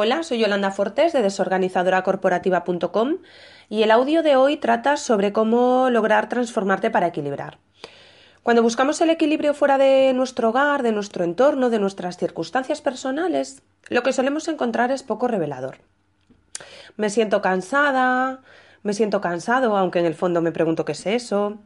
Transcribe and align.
Hola, 0.00 0.22
soy 0.22 0.38
Yolanda 0.38 0.70
Fortes 0.70 1.12
de 1.12 1.22
desorganizadoracorporativa.com 1.22 3.16
y 3.68 3.82
el 3.82 3.90
audio 3.90 4.22
de 4.22 4.36
hoy 4.36 4.56
trata 4.56 4.96
sobre 4.96 5.32
cómo 5.32 5.90
lograr 5.90 6.28
transformarte 6.28 6.88
para 6.88 7.08
equilibrar. 7.08 7.58
Cuando 8.44 8.62
buscamos 8.62 9.00
el 9.00 9.10
equilibrio 9.10 9.54
fuera 9.54 9.76
de 9.76 10.12
nuestro 10.14 10.50
hogar, 10.50 10.84
de 10.84 10.92
nuestro 10.92 11.24
entorno, 11.24 11.68
de 11.68 11.80
nuestras 11.80 12.16
circunstancias 12.16 12.80
personales, 12.80 13.60
lo 13.88 14.04
que 14.04 14.12
solemos 14.12 14.46
encontrar 14.46 14.92
es 14.92 15.02
poco 15.02 15.26
revelador. 15.26 15.78
Me 16.96 17.10
siento 17.10 17.42
cansada, 17.42 18.42
me 18.84 18.94
siento 18.94 19.20
cansado, 19.20 19.76
aunque 19.76 19.98
en 19.98 20.06
el 20.06 20.14
fondo 20.14 20.40
me 20.40 20.52
pregunto 20.52 20.84
qué 20.84 20.92
es 20.92 21.06
eso. 21.06 21.58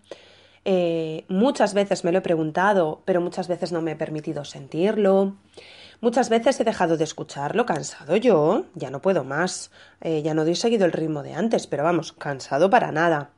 Eh, 0.65 1.27
muchas 1.29 1.75
veces 1.75 2.03
me 2.03 2.13
lo 2.13 2.19
he 2.21 2.23
preguntado, 2.23 3.03
pero 3.05 3.21
muchas 3.21 3.47
veces 3.47 3.73
no 3.73 3.83
me 3.83 3.91
he 3.91 3.97
permitido 3.97 4.47
sentirlo. 4.47 5.35
Muchas 6.03 6.31
veces 6.31 6.59
he 6.59 6.65
dejado 6.65 6.97
de 6.97 7.05
escucharlo, 7.05 7.65
cansado 7.65 8.17
yo, 8.17 8.65
ya 8.75 8.91
no 8.91 9.01
puedo 9.01 9.23
más, 9.23 9.71
eh, 10.01 10.21
ya 10.21 10.35
no 10.35 10.45
doy 10.45 10.57
seguido 10.57 10.85
el 10.85 10.91
ritmo 10.91 11.23
de 11.23 11.35
antes, 11.35 11.69
pero 11.69 11.85
vamos, 11.85 12.13
cansado 12.13 12.71
para 12.71 12.91
nada. 12.91 13.31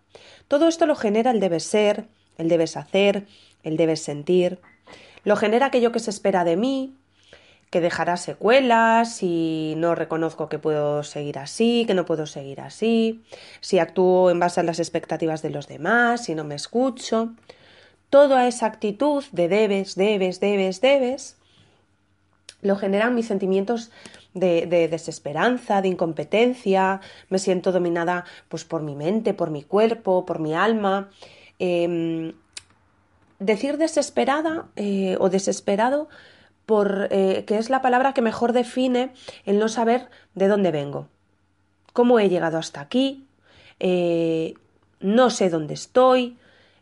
Todo 0.48 0.66
esto 0.66 0.86
lo 0.86 0.96
genera 0.96 1.30
el 1.30 1.40
debes 1.40 1.64
ser, 1.64 2.06
el 2.38 2.48
debes 2.48 2.78
hacer, 2.78 3.26
el 3.64 3.76
debes 3.76 4.00
sentir. 4.00 4.60
Lo 5.24 5.36
genera 5.36 5.66
aquello 5.66 5.92
que 5.92 5.98
se 6.00 6.08
espera 6.08 6.42
de 6.42 6.56
mí, 6.56 6.96
que 7.68 7.82
dejará 7.82 8.16
secuelas, 8.16 9.14
si 9.14 9.74
no 9.76 9.94
reconozco 9.94 10.48
que 10.48 10.58
puedo 10.58 11.02
seguir 11.02 11.38
así, 11.38 11.84
que 11.86 11.92
no 11.92 12.06
puedo 12.06 12.24
seguir 12.24 12.62
así, 12.62 13.22
si 13.60 13.78
actúo 13.78 14.30
en 14.30 14.40
base 14.40 14.60
a 14.60 14.62
las 14.62 14.78
expectativas 14.78 15.42
de 15.42 15.50
los 15.50 15.68
demás, 15.68 16.24
si 16.24 16.34
no 16.34 16.44
me 16.44 16.54
escucho. 16.54 17.34
Toda 18.08 18.48
esa 18.48 18.64
actitud 18.64 19.22
de 19.32 19.48
debes, 19.48 19.96
debes, 19.96 20.40
debes, 20.40 20.80
debes, 20.80 21.36
lo 22.64 22.76
generan 22.76 23.14
mis 23.14 23.26
sentimientos 23.26 23.92
de, 24.32 24.66
desesperanza, 24.90 25.82
de 25.82 25.88
incompetencia, 25.88 27.00
me 27.28 27.38
siento 27.38 27.70
dominada 27.70 28.24
pues 28.48 28.64
por 28.64 28.82
mi 28.82 28.96
mente, 28.96 29.34
por 29.34 29.50
mi 29.50 29.62
cuerpo, 29.62 30.24
por 30.24 30.40
mi 30.40 30.54
alma. 30.54 31.10
Em, 31.58 32.32
decir 33.38 33.76
desesperada 33.76 34.66
eh, 34.76 35.16
o 35.20 35.28
desesperado 35.28 36.08
por 36.66 37.08
eh, 37.10 37.44
que 37.46 37.58
es 37.58 37.68
la 37.68 37.82
palabra 37.82 38.14
que 38.14 38.22
mejor 38.22 38.52
define 38.52 39.12
el 39.44 39.58
no 39.58 39.68
saber 39.68 40.08
de 40.34 40.48
dónde 40.48 40.70
vengo, 40.70 41.08
cómo 41.92 42.18
he 42.18 42.30
llegado 42.30 42.56
hasta 42.56 42.80
aquí, 42.80 43.26
eh, 43.78 44.54
no 45.00 45.28
sé 45.28 45.50
dónde 45.50 45.74
estoy 45.74 46.38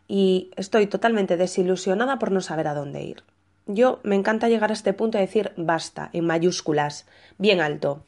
y 0.07 0.51
estoy 0.55 0.87
totalmente 0.87 1.35
desilusionada 1.35 2.19
por 2.19 2.31
no 2.31 2.39
saber 2.39 2.67
a 2.67 2.73
dónde 2.73 3.03
ir. 3.03 3.23
Yo 3.65 3.99
me 4.03 4.15
encanta 4.15 4.49
llegar 4.49 4.71
a 4.71 4.73
este 4.73 4.93
punto 4.93 5.17
y 5.17 5.21
decir 5.21 5.53
basta, 5.55 6.09
en 6.11 6.25
mayúsculas, 6.25 7.05
bien 7.37 7.61
alto. 7.61 8.03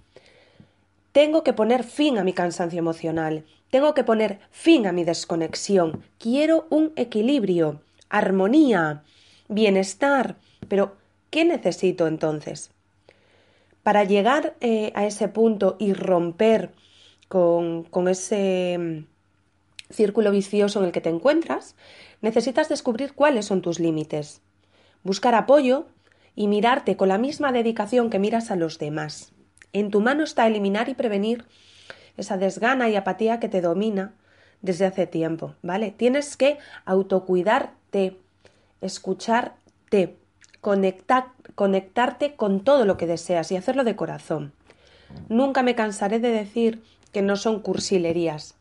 Tengo 1.14 1.44
que 1.44 1.54
poner 1.54 1.84
fin 1.86 2.18
a 2.18 2.26
mi 2.26 2.34
cansancio 2.34 2.80
emocional, 2.80 3.46
tengo 3.72 3.94
que 3.94 4.04
poner 4.04 4.40
fin 4.52 4.86
a 4.86 4.92
mi 4.92 5.06
desconexión. 5.06 6.04
Quiero 6.20 6.68
un 6.70 6.92
equilibrio, 6.98 7.82
armonía, 8.10 9.04
bienestar. 9.48 10.36
Pero, 10.68 10.96
¿qué 11.30 11.46
necesito 11.46 12.08
entonces? 12.08 12.72
Para 13.82 14.04
llegar 14.04 14.56
eh, 14.60 14.92
a 14.96 15.06
ese 15.06 15.30
punto 15.30 15.78
y 15.80 15.94
romper 15.94 16.72
con, 17.30 17.84
con 17.84 18.08
ese 18.10 18.78
mm, 18.78 19.94
círculo 19.94 20.32
vicioso 20.32 20.80
en 20.80 20.86
el 20.86 20.92
que 20.92 21.02
te 21.02 21.10
encuentras, 21.10 21.76
necesitas 22.22 22.68
descubrir 22.68 23.14
cuáles 23.14 23.46
son 23.46 23.62
tus 23.62 23.80
límites 23.80 24.42
buscar 25.06 25.36
apoyo 25.36 25.86
y 26.36 26.48
mirarte 26.48 26.98
con 26.98 27.08
la 27.08 27.18
misma 27.18 27.54
dedicación 27.54 28.10
que 28.10 28.20
miras 28.20 28.52
a 28.52 28.58
los 28.58 28.78
demás. 28.78 29.32
En 29.72 29.92
tu 29.92 30.02
mano 30.02 30.24
está 30.24 30.48
eliminar 30.48 30.90
y 30.90 30.96
prevenir 30.96 31.46
esa 32.18 32.38
desgana 32.38 32.90
y 32.90 32.96
apatía 32.98 33.40
que 33.40 33.48
te 33.48 33.62
domina 33.62 34.14
desde 34.62 34.86
hace 34.86 35.08
tiempo, 35.08 35.56
¿vale? 35.62 35.92
Tienes 35.92 36.36
que 36.36 36.58
autocuidarte, 36.86 38.18
escucharte, 38.82 40.18
conectar, 40.60 41.28
conectarte 41.56 42.36
con 42.36 42.64
todo 42.64 42.86
lo 42.86 42.98
que 42.98 43.08
deseas 43.08 43.52
y 43.52 43.58
hacerlo 43.58 43.84
de 43.84 43.96
corazón. 43.96 44.54
Nunca 45.30 45.62
me 45.62 45.76
cansaré 45.76 46.20
de 46.20 46.32
decir 46.32 46.84
que 47.12 47.22
no 47.22 47.36
son 47.36 47.60
cursilerías, 47.60 48.56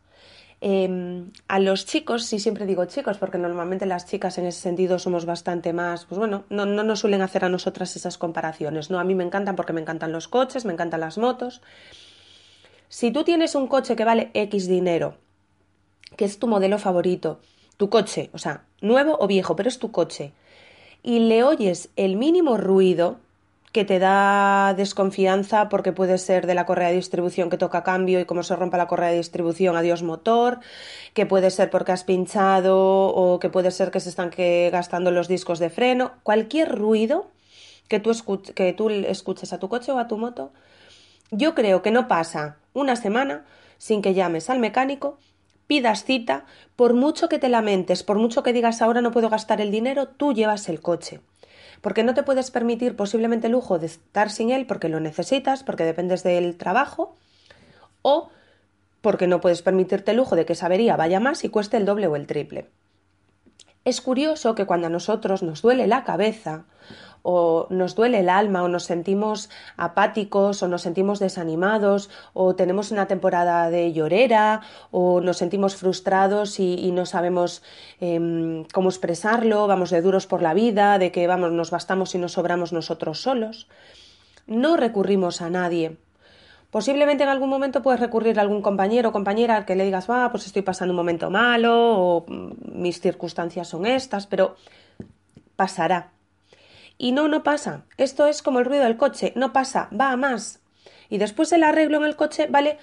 Em, 0.66 1.30
a 1.46 1.58
los 1.58 1.84
chicos, 1.84 2.24
sí 2.24 2.38
siempre 2.38 2.64
digo 2.64 2.86
chicos, 2.86 3.18
porque 3.18 3.36
normalmente 3.36 3.84
las 3.84 4.06
chicas 4.06 4.38
en 4.38 4.46
ese 4.46 4.62
sentido 4.62 4.98
somos 4.98 5.26
bastante 5.26 5.74
más, 5.74 6.06
pues 6.06 6.18
bueno, 6.18 6.44
no, 6.48 6.64
no 6.64 6.82
nos 6.82 7.00
suelen 7.00 7.20
hacer 7.20 7.44
a 7.44 7.50
nosotras 7.50 7.94
esas 7.96 8.16
comparaciones, 8.16 8.88
¿no? 8.88 8.98
A 8.98 9.04
mí 9.04 9.14
me 9.14 9.24
encantan 9.24 9.56
porque 9.56 9.74
me 9.74 9.82
encantan 9.82 10.10
los 10.10 10.26
coches, 10.26 10.64
me 10.64 10.72
encantan 10.72 11.00
las 11.00 11.18
motos. 11.18 11.60
Si 12.88 13.10
tú 13.10 13.24
tienes 13.24 13.54
un 13.54 13.66
coche 13.66 13.94
que 13.94 14.06
vale 14.06 14.30
X 14.32 14.66
dinero, 14.66 15.18
que 16.16 16.24
es 16.24 16.38
tu 16.38 16.48
modelo 16.48 16.78
favorito, 16.78 17.40
tu 17.76 17.90
coche, 17.90 18.30
o 18.32 18.38
sea, 18.38 18.64
nuevo 18.80 19.18
o 19.20 19.26
viejo, 19.26 19.56
pero 19.56 19.68
es 19.68 19.78
tu 19.78 19.92
coche, 19.92 20.32
y 21.02 21.18
le 21.18 21.44
oyes 21.44 21.90
el 21.96 22.16
mínimo 22.16 22.56
ruido, 22.56 23.18
que 23.74 23.84
te 23.84 23.98
da 23.98 24.72
desconfianza 24.74 25.68
porque 25.68 25.90
puede 25.90 26.16
ser 26.18 26.46
de 26.46 26.54
la 26.54 26.64
correa 26.64 26.90
de 26.90 26.94
distribución 26.94 27.50
que 27.50 27.58
toca 27.58 27.82
cambio 27.82 28.20
y 28.20 28.24
como 28.24 28.44
se 28.44 28.54
rompa 28.54 28.76
la 28.76 28.86
correa 28.86 29.10
de 29.10 29.16
distribución, 29.16 29.74
adiós 29.74 30.04
motor, 30.04 30.60
que 31.12 31.26
puede 31.26 31.50
ser 31.50 31.70
porque 31.70 31.90
has 31.90 32.04
pinchado 32.04 32.78
o 33.08 33.40
que 33.40 33.50
puede 33.50 33.72
ser 33.72 33.90
que 33.90 33.98
se 33.98 34.10
están 34.10 34.30
gastando 34.70 35.10
los 35.10 35.26
discos 35.26 35.58
de 35.58 35.70
freno, 35.70 36.12
cualquier 36.22 36.78
ruido 36.78 37.26
que 37.88 37.98
tú, 37.98 38.12
que 38.54 38.72
tú 38.74 38.90
escuches 38.90 39.52
a 39.52 39.58
tu 39.58 39.68
coche 39.68 39.90
o 39.90 39.98
a 39.98 40.06
tu 40.06 40.18
moto, 40.18 40.52
yo 41.32 41.56
creo 41.56 41.82
que 41.82 41.90
no 41.90 42.06
pasa 42.06 42.58
una 42.74 42.94
semana 42.94 43.44
sin 43.78 44.02
que 44.02 44.14
llames 44.14 44.50
al 44.50 44.60
mecánico 44.60 45.18
pidas 45.66 46.04
cita, 46.04 46.44
por 46.76 46.94
mucho 46.94 47.28
que 47.28 47.40
te 47.40 47.48
lamentes, 47.48 48.04
por 48.04 48.18
mucho 48.18 48.44
que 48.44 48.52
digas 48.52 48.82
ahora 48.82 49.00
no 49.00 49.10
puedo 49.10 49.30
gastar 49.30 49.60
el 49.60 49.72
dinero, 49.72 50.06
tú 50.06 50.32
llevas 50.32 50.68
el 50.68 50.80
coche 50.80 51.20
porque 51.80 52.04
no 52.04 52.14
te 52.14 52.22
puedes 52.22 52.50
permitir 52.50 52.96
posiblemente 52.96 53.46
el 53.46 53.52
lujo 53.52 53.78
de 53.78 53.86
estar 53.86 54.30
sin 54.30 54.50
él 54.50 54.66
porque 54.66 54.88
lo 54.88 55.00
necesitas, 55.00 55.62
porque 55.62 55.84
dependes 55.84 56.22
del 56.22 56.56
trabajo, 56.56 57.16
o 58.02 58.30
porque 59.00 59.26
no 59.26 59.40
puedes 59.40 59.62
permitirte 59.62 60.12
el 60.12 60.16
lujo 60.16 60.36
de 60.36 60.46
que 60.46 60.54
esa 60.54 60.66
avería 60.66 60.96
vaya 60.96 61.20
más 61.20 61.44
y 61.44 61.48
cueste 61.48 61.76
el 61.76 61.84
doble 61.84 62.06
o 62.06 62.16
el 62.16 62.26
triple. 62.26 62.70
Es 63.84 64.00
curioso 64.00 64.54
que 64.54 64.64
cuando 64.64 64.86
a 64.86 64.90
nosotros 64.90 65.42
nos 65.42 65.60
duele 65.60 65.86
la 65.86 66.04
cabeza 66.04 66.64
o 67.26 67.66
nos 67.70 67.94
duele 67.94 68.20
el 68.20 68.28
alma 68.28 68.62
o 68.62 68.68
nos 68.68 68.84
sentimos 68.84 69.48
apáticos 69.78 70.62
o 70.62 70.68
nos 70.68 70.82
sentimos 70.82 71.18
desanimados 71.18 72.10
o 72.34 72.54
tenemos 72.54 72.92
una 72.92 73.08
temporada 73.08 73.70
de 73.70 73.94
llorera 73.94 74.60
o 74.90 75.22
nos 75.22 75.38
sentimos 75.38 75.74
frustrados 75.74 76.60
y, 76.60 76.92
no 76.92 77.06
sabemos 77.06 77.62
em, 77.98 78.64
cómo 78.74 78.90
expresarlo, 78.90 79.66
vamos 79.66 79.88
de 79.88 80.02
duros 80.02 80.26
por 80.26 80.42
la 80.42 80.52
vida, 80.52 80.98
de 80.98 81.10
que 81.10 81.26
vamos, 81.26 81.50
nos 81.50 81.70
bastamos 81.70 82.14
y 82.14 82.18
nos 82.18 82.32
sobramos 82.32 82.72
nosotros 82.72 83.22
solos. 83.22 83.68
No 84.46 84.76
recurrimos 84.76 85.40
a 85.40 85.48
nadie. 85.48 85.96
Posiblemente 86.70 87.22
en 87.22 87.30
algún 87.30 87.48
momento 87.48 87.82
puedes 87.82 88.00
recurrir 88.00 88.38
a 88.38 88.42
algún 88.42 88.60
compañero 88.60 89.08
o 89.08 89.12
compañera 89.12 89.56
al 89.56 89.64
que 89.64 89.76
le 89.76 89.84
digas, 89.84 90.10
va, 90.10 90.30
pues 90.30 90.44
estoy 90.44 90.60
pasando 90.60 90.92
un 90.92 90.96
momento 90.96 91.30
malo 91.30 91.72
o 91.72 92.26
mm, 92.28 92.82
mis 92.82 93.00
circunstancias 93.00 93.68
son 93.68 93.86
estas, 93.86 94.26
pero 94.26 94.56
pasará. 95.56 96.13
Y 96.98 97.12
no, 97.12 97.28
no 97.28 97.42
pasa. 97.42 97.84
Esto 97.96 98.26
es 98.26 98.42
como 98.42 98.60
el 98.60 98.64
ruido 98.64 98.84
del 98.84 98.96
coche, 98.96 99.32
no 99.36 99.52
pasa, 99.52 99.88
va 99.98 100.10
a 100.10 100.16
más. 100.16 100.60
Y 101.08 101.18
después 101.18 101.52
el 101.52 101.64
arreglo 101.64 101.98
en 101.98 102.04
el 102.04 102.16
coche 102.16 102.46
vale 102.48 102.78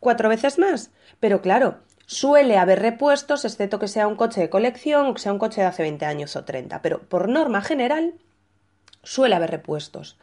cuatro 0.00 0.28
veces 0.28 0.58
más. 0.58 0.90
Pero 1.20 1.40
claro, 1.40 1.78
suele 2.06 2.58
haber 2.58 2.80
repuestos, 2.80 3.44
excepto 3.44 3.78
que 3.78 3.88
sea 3.88 4.08
un 4.08 4.16
coche 4.16 4.40
de 4.40 4.50
colección 4.50 5.06
o 5.06 5.14
que 5.14 5.20
sea 5.20 5.32
un 5.32 5.38
coche 5.38 5.60
de 5.60 5.68
hace 5.68 5.82
20 5.82 6.04
años 6.04 6.36
o 6.36 6.44
30. 6.44 6.82
Pero 6.82 7.00
por 7.02 7.28
norma 7.28 7.62
general, 7.62 8.14
suele 9.02 9.34
haber 9.34 9.50
repuestos. 9.50 10.18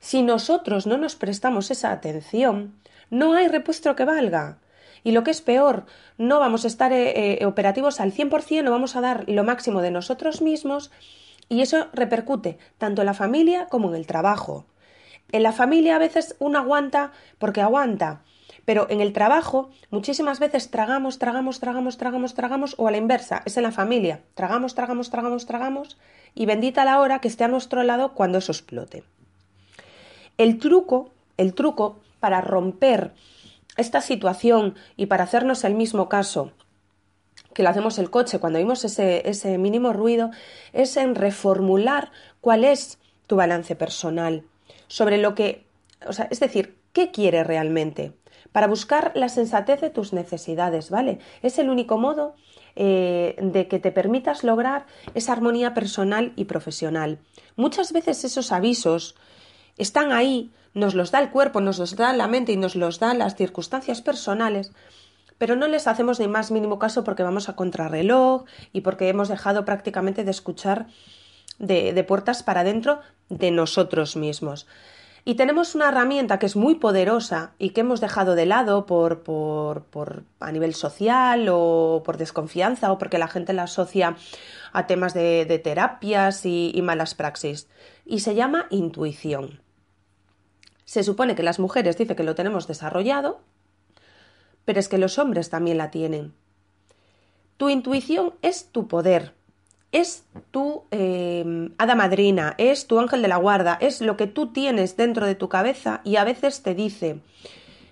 Si 0.00 0.22
nosotros 0.22 0.86
no 0.86 0.96
nos 0.96 1.16
prestamos 1.16 1.70
esa 1.70 1.90
atención, 1.90 2.74
no 3.10 3.34
hay 3.34 3.48
repuesto 3.48 3.96
que 3.96 4.04
valga. 4.04 4.58
Y 5.02 5.12
lo 5.12 5.22
que 5.22 5.30
es 5.30 5.42
peor, 5.42 5.84
no 6.16 6.38
vamos 6.38 6.64
a 6.64 6.68
estar 6.68 6.92
eh, 6.92 7.40
eh, 7.40 7.46
operativos 7.46 8.00
al 8.00 8.12
100%, 8.12 8.62
no 8.62 8.70
vamos 8.70 8.96
a 8.96 9.00
dar 9.02 9.24
lo 9.28 9.44
máximo 9.44 9.82
de 9.82 9.90
nosotros 9.90 10.40
mismos 10.40 10.90
y 11.48 11.62
eso 11.62 11.88
repercute 11.92 12.58
tanto 12.78 13.02
en 13.02 13.06
la 13.06 13.14
familia 13.14 13.66
como 13.66 13.88
en 13.90 13.96
el 13.96 14.06
trabajo. 14.06 14.66
En 15.32 15.42
la 15.42 15.52
familia 15.52 15.96
a 15.96 15.98
veces 15.98 16.36
uno 16.38 16.58
aguanta 16.58 17.12
porque 17.38 17.60
aguanta, 17.60 18.22
pero 18.64 18.86
en 18.88 19.00
el 19.00 19.12
trabajo 19.12 19.70
muchísimas 19.90 20.40
veces 20.40 20.70
tragamos, 20.70 21.18
tragamos, 21.18 21.60
tragamos, 21.60 21.98
tragamos, 21.98 22.34
tragamos, 22.34 22.74
o 22.78 22.88
a 22.88 22.90
la 22.90 22.96
inversa, 22.96 23.42
es 23.44 23.56
en 23.56 23.64
la 23.64 23.72
familia, 23.72 24.22
tragamos, 24.34 24.74
tragamos, 24.74 25.10
tragamos, 25.10 25.46
tragamos, 25.46 25.98
y 26.34 26.46
bendita 26.46 26.84
la 26.84 27.00
hora 27.00 27.20
que 27.20 27.28
esté 27.28 27.44
a 27.44 27.48
nuestro 27.48 27.82
lado 27.82 28.14
cuando 28.14 28.38
eso 28.38 28.52
explote. 28.52 29.04
El 30.38 30.58
truco, 30.58 31.10
el 31.36 31.54
truco 31.54 32.00
para 32.20 32.40
romper 32.40 33.12
esta 33.76 34.00
situación 34.00 34.74
y 34.96 35.06
para 35.06 35.24
hacernos 35.24 35.64
el 35.64 35.74
mismo 35.74 36.08
caso 36.08 36.52
que 37.54 37.62
lo 37.62 37.70
hacemos 37.70 37.98
el 37.98 38.10
coche 38.10 38.38
cuando 38.38 38.58
oímos 38.58 38.84
ese, 38.84 39.28
ese 39.28 39.56
mínimo 39.58 39.92
ruido, 39.92 40.30
es 40.72 40.96
en 40.96 41.14
reformular 41.14 42.10
cuál 42.40 42.64
es 42.64 42.98
tu 43.26 43.36
balance 43.36 43.74
personal, 43.74 44.44
sobre 44.88 45.18
lo 45.18 45.34
que, 45.34 45.64
o 46.06 46.12
sea, 46.12 46.28
es 46.30 46.40
decir, 46.40 46.76
¿qué 46.92 47.10
quieres 47.10 47.46
realmente? 47.46 48.12
Para 48.52 48.66
buscar 48.66 49.12
la 49.14 49.28
sensatez 49.28 49.80
de 49.80 49.90
tus 49.90 50.12
necesidades, 50.12 50.90
¿vale? 50.90 51.18
Es 51.42 51.58
el 51.58 51.70
único 51.70 51.98
modo 51.98 52.34
eh, 52.76 53.36
de 53.40 53.68
que 53.68 53.78
te 53.78 53.92
permitas 53.92 54.44
lograr 54.44 54.86
esa 55.14 55.32
armonía 55.32 55.74
personal 55.74 56.32
y 56.36 56.44
profesional. 56.44 57.18
Muchas 57.56 57.92
veces 57.92 58.24
esos 58.24 58.52
avisos 58.52 59.14
están 59.78 60.12
ahí, 60.12 60.52
nos 60.74 60.94
los 60.94 61.10
da 61.12 61.20
el 61.20 61.30
cuerpo, 61.30 61.60
nos 61.60 61.78
los 61.78 61.96
da 61.96 62.12
la 62.12 62.26
mente 62.26 62.52
y 62.52 62.56
nos 62.56 62.74
los 62.74 62.98
dan 62.98 63.18
las 63.18 63.36
circunstancias 63.36 64.02
personales, 64.02 64.72
pero 65.38 65.56
no 65.56 65.68
les 65.68 65.86
hacemos 65.86 66.20
ni 66.20 66.28
más 66.28 66.50
mínimo 66.50 66.78
caso 66.78 67.04
porque 67.04 67.22
vamos 67.22 67.48
a 67.48 67.56
contrarreloj 67.56 68.44
y 68.72 68.82
porque 68.82 69.08
hemos 69.08 69.28
dejado 69.28 69.64
prácticamente 69.64 70.24
de 70.24 70.30
escuchar 70.30 70.86
de, 71.58 72.04
puertas 72.04 72.42
para 72.42 72.60
adentro 72.60 73.00
de 73.28 73.50
nosotros 73.50 74.16
mismos. 74.16 74.66
Y 75.26 75.36
tenemos 75.36 75.74
una 75.74 75.88
herramienta 75.88 76.38
que 76.38 76.44
es 76.44 76.54
muy 76.54 76.74
poderosa 76.74 77.52
y 77.58 77.70
que 77.70 77.80
hemos 77.80 78.02
dejado 78.02 78.34
de 78.34 78.44
lado 78.44 78.84
por, 78.84 79.22
por, 79.22 79.84
por, 79.84 80.24
a 80.38 80.52
nivel 80.52 80.74
social 80.74 81.46
o 81.50 82.02
por 82.04 82.18
desconfianza 82.18 82.92
o 82.92 82.98
porque 82.98 83.16
la 83.16 83.28
gente 83.28 83.54
la 83.54 83.62
asocia 83.62 84.16
a 84.72 84.86
temas 84.86 85.14
de, 85.14 85.60
terapias 85.64 86.44
y, 86.44 86.72
y 86.74 86.82
malas 86.82 87.14
praxis. 87.14 87.68
Y 88.04 88.20
se 88.20 88.34
llama 88.34 88.66
intuición. 88.68 89.62
Se 90.84 91.02
supone 91.02 91.34
que 91.34 91.42
las 91.42 91.58
mujeres 91.58 91.96
dicen 91.96 92.16
que 92.16 92.22
lo 92.22 92.34
tenemos 92.34 92.66
desarrollado, 92.66 93.40
pero 94.64 94.80
es 94.80 94.88
que 94.88 94.98
los 94.98 95.18
hombres 95.18 95.50
también 95.50 95.78
la 95.78 95.90
tienen. 95.90 96.32
Tu 97.56 97.68
intuición 97.68 98.34
es 98.42 98.70
tu 98.72 98.88
poder, 98.88 99.34
es 99.92 100.24
tu 100.50 100.82
eh, 100.90 101.70
hada 101.78 101.94
madrina, 101.94 102.54
es 102.58 102.86
tu 102.86 102.98
ángel 102.98 103.22
de 103.22 103.28
la 103.28 103.36
guarda, 103.36 103.78
es 103.80 104.00
lo 104.00 104.16
que 104.16 104.26
tú 104.26 104.52
tienes 104.52 104.96
dentro 104.96 105.26
de 105.26 105.36
tu 105.36 105.48
cabeza 105.48 106.00
y 106.02 106.16
a 106.16 106.24
veces 106.24 106.62
te 106.62 106.74
dice, 106.74 107.20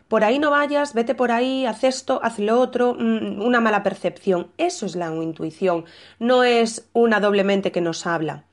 por 0.08 0.24
ahí 0.24 0.38
no 0.38 0.50
vayas, 0.50 0.94
vete 0.94 1.14
por 1.14 1.30
ahí, 1.30 1.64
haz 1.64 1.84
esto, 1.84 2.20
haz 2.22 2.38
lo 2.38 2.60
otro, 2.60 2.94
mm, 2.98 3.40
una 3.40 3.60
mala 3.60 3.82
percepción. 3.82 4.48
Eso 4.58 4.84
es 4.84 4.96
la 4.96 5.14
intuición, 5.14 5.84
no 6.18 6.44
es 6.44 6.86
una 6.92 7.20
doblemente 7.20 7.72
que 7.72 7.80
nos 7.80 8.06
habla. 8.06 8.44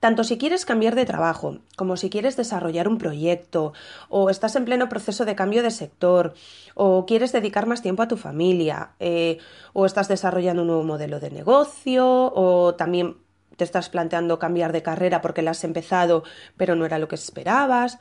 Tanto 0.00 0.22
si 0.22 0.38
quieres 0.38 0.64
cambiar 0.64 0.94
de 0.94 1.04
trabajo, 1.04 1.58
como 1.76 1.96
si 1.96 2.08
quieres 2.08 2.36
desarrollar 2.36 2.86
un 2.86 2.98
proyecto, 2.98 3.72
o 4.08 4.30
estás 4.30 4.54
en 4.54 4.64
pleno 4.64 4.88
proceso 4.88 5.24
de 5.24 5.34
cambio 5.34 5.62
de 5.62 5.72
sector, 5.72 6.34
o 6.74 7.04
quieres 7.04 7.32
dedicar 7.32 7.66
más 7.66 7.82
tiempo 7.82 8.02
a 8.02 8.08
tu 8.08 8.16
familia, 8.16 8.90
eh, 9.00 9.38
o 9.72 9.86
estás 9.86 10.06
desarrollando 10.06 10.62
un 10.62 10.68
nuevo 10.68 10.84
modelo 10.84 11.18
de 11.18 11.30
negocio, 11.30 12.06
o 12.06 12.76
también 12.76 13.16
te 13.56 13.64
estás 13.64 13.88
planteando 13.88 14.38
cambiar 14.38 14.72
de 14.72 14.84
carrera 14.84 15.20
porque 15.20 15.42
la 15.42 15.50
has 15.50 15.64
empezado 15.64 16.22
pero 16.56 16.76
no 16.76 16.86
era 16.86 17.00
lo 17.00 17.08
que 17.08 17.16
esperabas, 17.16 17.98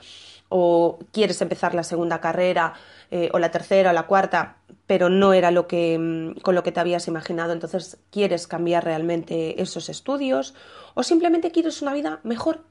o 0.49 0.99
quieres 1.11 1.41
empezar 1.41 1.73
la 1.73 1.83
segunda 1.83 2.21
carrera, 2.21 2.73
eh, 3.09 3.29
o 3.33 3.39
la 3.39 3.49
tercera, 3.49 3.89
o 3.89 3.93
la 3.93 4.05
cuarta, 4.05 4.57
pero 4.87 5.09
no 5.09 5.33
era 5.33 5.51
lo 5.51 5.67
que, 5.67 5.97
mm, 5.99 6.39
con 6.39 6.55
lo 6.55 6.63
que 6.63 6.71
te 6.71 6.79
habías 6.79 7.07
imaginado, 7.07 7.51
entonces 7.51 7.97
quieres 8.09 8.47
cambiar 8.47 8.85
realmente 8.85 9.61
esos 9.61 9.89
estudios 9.89 10.55
o 10.95 11.03
simplemente 11.03 11.51
quieres 11.51 11.81
una 11.81 11.93
vida 11.93 12.21
mejor 12.23 12.63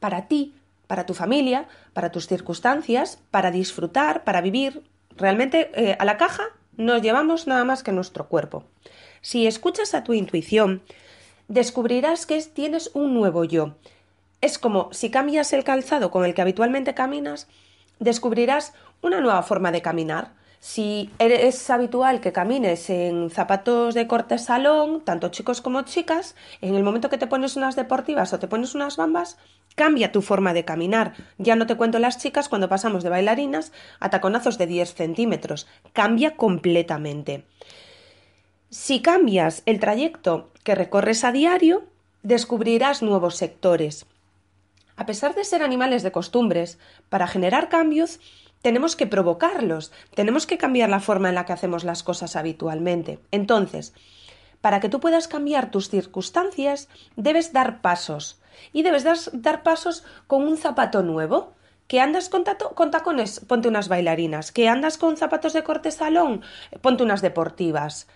para 0.00 0.26
ti, 0.26 0.54
para 0.88 1.06
tu 1.06 1.14
familia, 1.14 1.68
para 1.92 2.10
tus 2.10 2.26
circunstancias, 2.26 3.20
para 3.30 3.50
disfrutar, 3.50 4.24
para 4.24 4.40
vivir. 4.40 4.82
Realmente 5.16 5.70
eh, 5.74 5.96
a 5.98 6.04
la 6.04 6.16
caja 6.16 6.44
nos 6.76 7.00
llevamos 7.00 7.46
nada 7.46 7.64
más 7.64 7.82
que 7.84 7.92
nuestro 7.92 8.28
cuerpo. 8.28 8.64
Si 9.22 9.46
escuchas 9.46 9.94
a 9.94 10.04
tu 10.04 10.12
intuición, 10.12 10.82
descubrirás 11.48 12.26
que 12.26 12.42
tienes 12.42 12.90
un 12.92 13.14
nuevo 13.14 13.44
yo. 13.44 13.76
Es 14.40 14.58
como 14.58 14.92
si 14.92 15.10
cambias 15.10 15.52
el 15.52 15.64
calzado 15.64 16.10
con 16.10 16.24
el 16.24 16.34
que 16.34 16.42
habitualmente 16.42 16.92
caminas, 16.92 17.46
descubrirás 18.00 18.74
una 19.00 19.20
nueva 19.20 19.42
forma 19.42 19.70
de 19.70 19.80
caminar 19.80 20.32
si 20.64 21.10
es 21.18 21.68
habitual 21.68 22.22
que 22.22 22.32
camines 22.32 22.88
en 22.88 23.28
zapatos 23.28 23.92
de 23.92 24.06
corte 24.06 24.38
salón, 24.38 25.02
tanto 25.02 25.28
chicos 25.28 25.60
como 25.60 25.82
chicas, 25.82 26.36
en 26.62 26.74
el 26.74 26.82
momento 26.82 27.10
que 27.10 27.18
te 27.18 27.26
pones 27.26 27.56
unas 27.56 27.76
deportivas 27.76 28.32
o 28.32 28.38
te 28.38 28.48
pones 28.48 28.74
unas 28.74 28.96
bambas, 28.96 29.36
cambia 29.74 30.10
tu 30.10 30.22
forma 30.22 30.54
de 30.54 30.64
caminar. 30.64 31.12
Ya 31.36 31.54
no 31.54 31.66
te 31.66 31.76
cuento 31.76 31.98
las 31.98 32.16
chicas 32.16 32.48
cuando 32.48 32.70
pasamos 32.70 33.04
de 33.04 33.10
bailarinas 33.10 33.72
a 34.00 34.08
taconazos 34.08 34.56
de 34.56 34.66
10 34.66 34.94
centímetros. 34.94 35.66
Cambia 35.92 36.34
completamente. 36.34 37.44
Si 38.70 39.02
cambias 39.02 39.62
el 39.66 39.78
trayecto 39.80 40.48
que 40.62 40.74
recorres 40.74 41.24
a 41.24 41.32
diario, 41.32 41.84
descubrirás 42.22 43.02
nuevos 43.02 43.36
sectores. 43.36 44.06
A 44.96 45.04
pesar 45.04 45.34
de 45.34 45.44
ser 45.44 45.62
animales 45.62 46.02
de 46.02 46.12
costumbres, 46.12 46.78
para 47.10 47.26
generar 47.26 47.68
cambios 47.68 48.20
tenemos 48.64 48.96
que 48.96 49.06
provocarlos, 49.06 49.92
tenemos 50.14 50.46
que 50.46 50.56
cambiar 50.56 50.88
la 50.88 51.00
forma 51.00 51.28
en 51.28 51.34
la 51.34 51.44
que 51.44 51.52
hacemos 51.52 51.84
las 51.84 52.02
cosas 52.02 52.34
habitualmente. 52.34 53.18
Entonces, 53.30 53.92
para 54.62 54.80
que 54.80 54.88
tú 54.88 55.00
puedas 55.00 55.28
cambiar 55.28 55.70
tus 55.70 55.90
circunstancias, 55.90 56.88
debes 57.14 57.52
dar 57.52 57.82
pasos. 57.82 58.40
Y 58.72 58.82
debes 58.82 59.04
dar, 59.04 59.62
pasos 59.62 60.02
con 60.26 60.48
un 60.48 60.56
zapato 60.56 61.02
nuevo. 61.02 61.52
Que 61.88 62.00
andas 62.00 62.30
con, 62.30 62.44
con, 62.74 62.90
tacones, 62.90 63.40
ponte 63.40 63.68
unas 63.68 63.88
bailarinas. 63.88 64.50
Que 64.50 64.66
andas 64.66 64.96
con 64.96 65.18
zapatos 65.18 65.52
de 65.52 65.62
corte 65.62 65.90
salón, 65.90 66.40
ponte 66.80 67.02
unas 67.02 67.20
deportivas. 67.20 68.08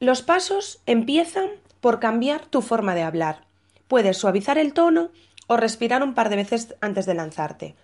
Los 0.00 0.22
pasos 0.22 0.80
empiezan 0.86 1.50
por 1.82 2.00
cambiar 2.00 2.46
tu 2.46 2.62
forma 2.62 2.94
de 2.94 3.02
hablar. 3.02 3.44
Puedes 3.88 4.16
suavizar 4.16 4.56
el 4.56 4.72
tono 4.72 5.10
o 5.48 5.58
respirar 5.58 6.02
un 6.02 6.14
par 6.14 6.30
de 6.30 6.36
veces 6.36 6.74
antes 6.80 7.04
de 7.04 7.12
lanzarte. 7.12 7.76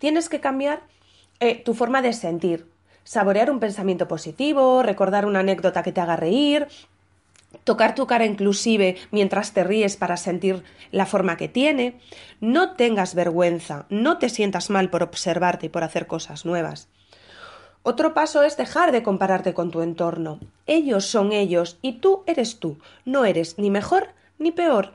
Tienes 0.00 0.30
que 0.30 0.40
cambiar 0.40 0.80
eh, 1.40 1.62
tu 1.62 1.74
forma 1.74 2.00
de 2.00 2.14
sentir, 2.14 2.66
saborear 3.04 3.50
un 3.50 3.60
pensamiento 3.60 4.08
positivo, 4.08 4.82
recordar 4.82 5.26
una 5.26 5.40
anécdota 5.40 5.82
que 5.82 5.92
te 5.92 6.00
haga 6.00 6.16
reír, 6.16 6.68
tocar 7.64 7.94
tu 7.94 8.06
cara 8.06 8.24
inclusive 8.24 8.96
mientras 9.10 9.52
te 9.52 9.62
ríes 9.62 9.98
para 9.98 10.16
sentir 10.16 10.64
la 10.90 11.04
forma 11.04 11.36
que 11.36 11.48
tiene. 11.48 12.00
No 12.40 12.76
tengas 12.76 13.14
vergüenza, 13.14 13.84
no 13.90 14.16
te 14.16 14.30
sientas 14.30 14.70
mal 14.70 14.88
por 14.88 15.02
observarte 15.02 15.66
y 15.66 15.68
por 15.68 15.84
hacer 15.84 16.06
cosas 16.06 16.46
nuevas. 16.46 16.88
Otro 17.82 18.14
paso 18.14 18.42
es 18.42 18.56
dejar 18.56 18.92
de 18.92 19.02
compararte 19.02 19.52
con 19.52 19.70
tu 19.70 19.82
entorno. 19.82 20.40
Ellos 20.66 21.04
son 21.04 21.32
ellos 21.32 21.76
y 21.82 22.00
tú 22.00 22.24
eres 22.26 22.58
tú. 22.58 22.78
No 23.04 23.26
eres 23.26 23.58
ni 23.58 23.68
mejor 23.68 24.08
ni 24.38 24.50
peor. 24.50 24.94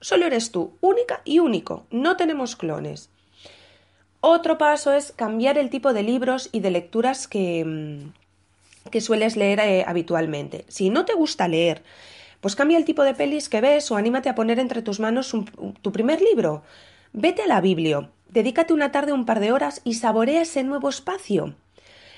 Solo 0.00 0.26
eres 0.26 0.52
tú, 0.52 0.76
única 0.80 1.22
y 1.24 1.40
único. 1.40 1.86
No 1.90 2.16
tenemos 2.16 2.54
clones. 2.54 3.10
Otro 4.26 4.56
paso 4.56 4.90
es 4.94 5.12
cambiar 5.12 5.58
el 5.58 5.68
tipo 5.68 5.92
de 5.92 6.02
libros 6.02 6.48
y 6.50 6.60
de 6.60 6.70
lecturas 6.70 7.28
que, 7.28 7.62
mm, 7.62 8.88
que 8.90 9.02
sueles 9.02 9.36
leer 9.36 9.60
eh, 9.60 9.84
habitualmente. 9.86 10.64
Si 10.68 10.88
no 10.88 11.04
te 11.04 11.12
gusta 11.12 11.46
leer, 11.46 11.82
pues 12.40 12.56
cambia 12.56 12.78
el 12.78 12.86
tipo 12.86 13.02
de 13.04 13.12
pelis 13.12 13.50
que 13.50 13.60
ves 13.60 13.90
o 13.90 13.96
anímate 13.96 14.30
a 14.30 14.34
poner 14.34 14.58
entre 14.58 14.80
tus 14.80 14.98
manos 14.98 15.36
tu 15.82 15.92
primer 15.92 16.22
libro. 16.22 16.62
Vete 17.12 17.42
a 17.42 17.46
la 17.46 17.60
Biblia, 17.60 18.08
dedícate 18.30 18.72
una 18.72 18.92
tarde 18.92 19.12
un 19.12 19.26
par 19.26 19.40
de 19.40 19.52
horas 19.52 19.82
y 19.84 19.92
saborea 19.92 20.40
ese 20.40 20.64
nuevo 20.64 20.88
espacio. 20.88 21.54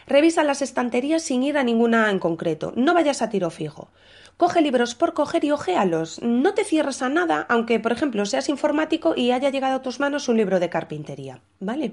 Revisa 0.06 0.44
las 0.44 0.62
estanterías 0.62 1.25
sin 1.25 1.42
ir 1.42 1.58
a 1.58 1.64
ninguna 1.64 2.08
en 2.12 2.20
concreto. 2.20 2.72
No 2.76 2.94
vayas 2.94 3.20
a 3.20 3.30
tiro 3.30 3.50
fijo. 3.50 3.88
Coge 4.37 4.61
libros 4.61 4.95
por 4.95 5.14
coger 5.14 5.45
y 5.45 5.50
ojéalos. 5.50 6.21
No 6.23 6.52
te 6.52 6.64
cierres 6.64 7.00
a 7.00 7.09
nada, 7.09 7.47
aunque, 7.49 7.81
por 7.81 7.93
ejemplo, 7.93 8.26
seas 8.26 8.50
informático 8.50 9.14
y 9.16 9.31
haya 9.31 9.49
llegado 9.49 9.76
a 9.76 9.83
tus 9.83 9.99
manos 9.99 10.28
un 10.28 10.37
libro 10.37 10.61
de 10.61 10.69
carpintería. 10.69 11.40
¿Vale? 11.59 11.93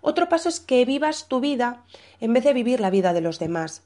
Otro 0.00 0.28
paso 0.28 0.48
es 0.48 0.58
que 0.58 0.84
vivas 0.84 1.28
tu 1.28 1.40
vida 1.40 1.84
en 2.20 2.32
vez 2.32 2.42
de 2.42 2.54
vivir 2.54 2.80
la 2.80 2.90
vida 2.90 3.12
de 3.12 3.20
los 3.20 3.38
demás. 3.38 3.84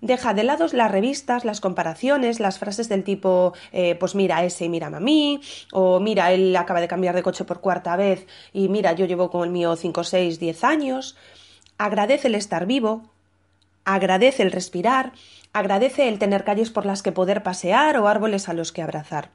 Deja 0.00 0.32
de 0.32 0.44
lado 0.44 0.66
las 0.72 0.90
revistas, 0.90 1.44
las 1.44 1.60
comparaciones, 1.60 2.40
las 2.40 2.58
frases 2.58 2.88
del 2.88 3.04
tipo, 3.04 3.52
eh, 3.72 3.96
pues 3.96 4.14
mira 4.14 4.44
ese 4.44 4.64
y 4.64 4.68
mira 4.68 4.86
a 4.86 5.00
mí, 5.00 5.40
o 5.72 6.00
mira, 6.00 6.32
él 6.32 6.56
acaba 6.56 6.80
de 6.80 6.88
cambiar 6.88 7.14
de 7.14 7.22
coche 7.22 7.44
por 7.44 7.60
cuarta 7.60 7.96
vez 7.96 8.26
y 8.52 8.68
mira, 8.68 8.92
yo 8.92 9.04
llevo 9.04 9.30
con 9.30 9.44
el 9.44 9.50
mío 9.50 9.76
5, 9.76 10.04
6, 10.04 10.38
10 10.38 10.64
años. 10.64 11.16
Agradece 11.76 12.28
el 12.28 12.34
estar 12.34 12.66
vivo, 12.66 13.10
agradece 13.84 14.42
el 14.42 14.52
respirar, 14.52 15.12
agradece 15.52 16.08
el 16.08 16.18
tener 16.18 16.44
calles 16.44 16.70
por 16.70 16.86
las 16.86 17.02
que 17.02 17.12
poder 17.12 17.42
pasear 17.42 17.96
o 17.98 18.08
árboles 18.08 18.48
a 18.48 18.54
los 18.54 18.72
que 18.72 18.82
abrazar. 18.82 19.30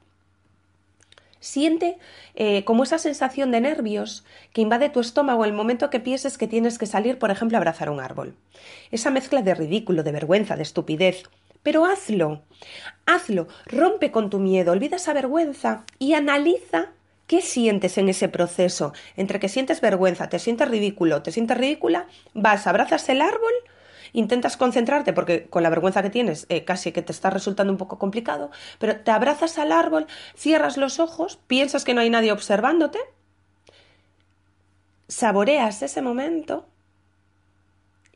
Siente 1.40 1.98
eh, 2.34 2.64
como 2.64 2.82
esa 2.82 2.98
sensación 2.98 3.52
de 3.52 3.60
nervios 3.60 4.24
que 4.52 4.62
invade 4.62 4.88
tu 4.88 5.00
estómago 5.00 5.44
el 5.44 5.52
momento 5.52 5.90
que 5.90 6.00
pienses 6.00 6.38
que 6.38 6.48
tienes 6.48 6.78
que 6.78 6.86
salir, 6.86 7.18
por 7.18 7.30
ejemplo, 7.30 7.56
a 7.56 7.60
abrazar 7.60 7.90
un 7.90 8.00
árbol. 8.00 8.34
Esa 8.90 9.10
mezcla 9.10 9.42
de 9.42 9.54
ridículo, 9.54 10.02
de 10.02 10.12
vergüenza, 10.12 10.56
de 10.56 10.62
estupidez. 10.62 11.24
Pero 11.62 11.84
hazlo, 11.84 12.42
hazlo, 13.06 13.48
rompe 13.66 14.10
con 14.10 14.30
tu 14.30 14.38
miedo, 14.38 14.72
olvida 14.72 14.96
esa 14.96 15.12
vergüenza 15.12 15.84
y 15.98 16.14
analiza 16.14 16.90
qué 17.26 17.42
sientes 17.42 17.98
en 17.98 18.08
ese 18.08 18.28
proceso. 18.28 18.92
Entre 19.16 19.38
que 19.38 19.48
sientes 19.48 19.80
vergüenza, 19.80 20.28
te 20.28 20.38
sientes 20.38 20.68
ridículo, 20.68 21.22
te 21.22 21.32
sientes 21.32 21.58
ridícula, 21.58 22.06
vas, 22.34 22.66
abrazas 22.66 23.08
el 23.08 23.20
árbol 23.20 23.52
intentas 24.12 24.56
concentrarte 24.56 25.12
porque 25.12 25.46
con 25.46 25.62
la 25.62 25.70
vergüenza 25.70 26.02
que 26.02 26.10
tienes 26.10 26.46
eh, 26.48 26.64
casi 26.64 26.92
que 26.92 27.02
te 27.02 27.12
está 27.12 27.30
resultando 27.30 27.72
un 27.72 27.78
poco 27.78 27.98
complicado, 27.98 28.50
pero 28.78 28.96
te 29.00 29.10
abrazas 29.10 29.58
al 29.58 29.72
árbol, 29.72 30.06
cierras 30.34 30.76
los 30.76 31.00
ojos, 31.00 31.38
piensas 31.46 31.84
que 31.84 31.94
no 31.94 32.00
hay 32.00 32.10
nadie 32.10 32.32
observándote, 32.32 32.98
saboreas 35.08 35.82
ese 35.82 36.02
momento 36.02 36.66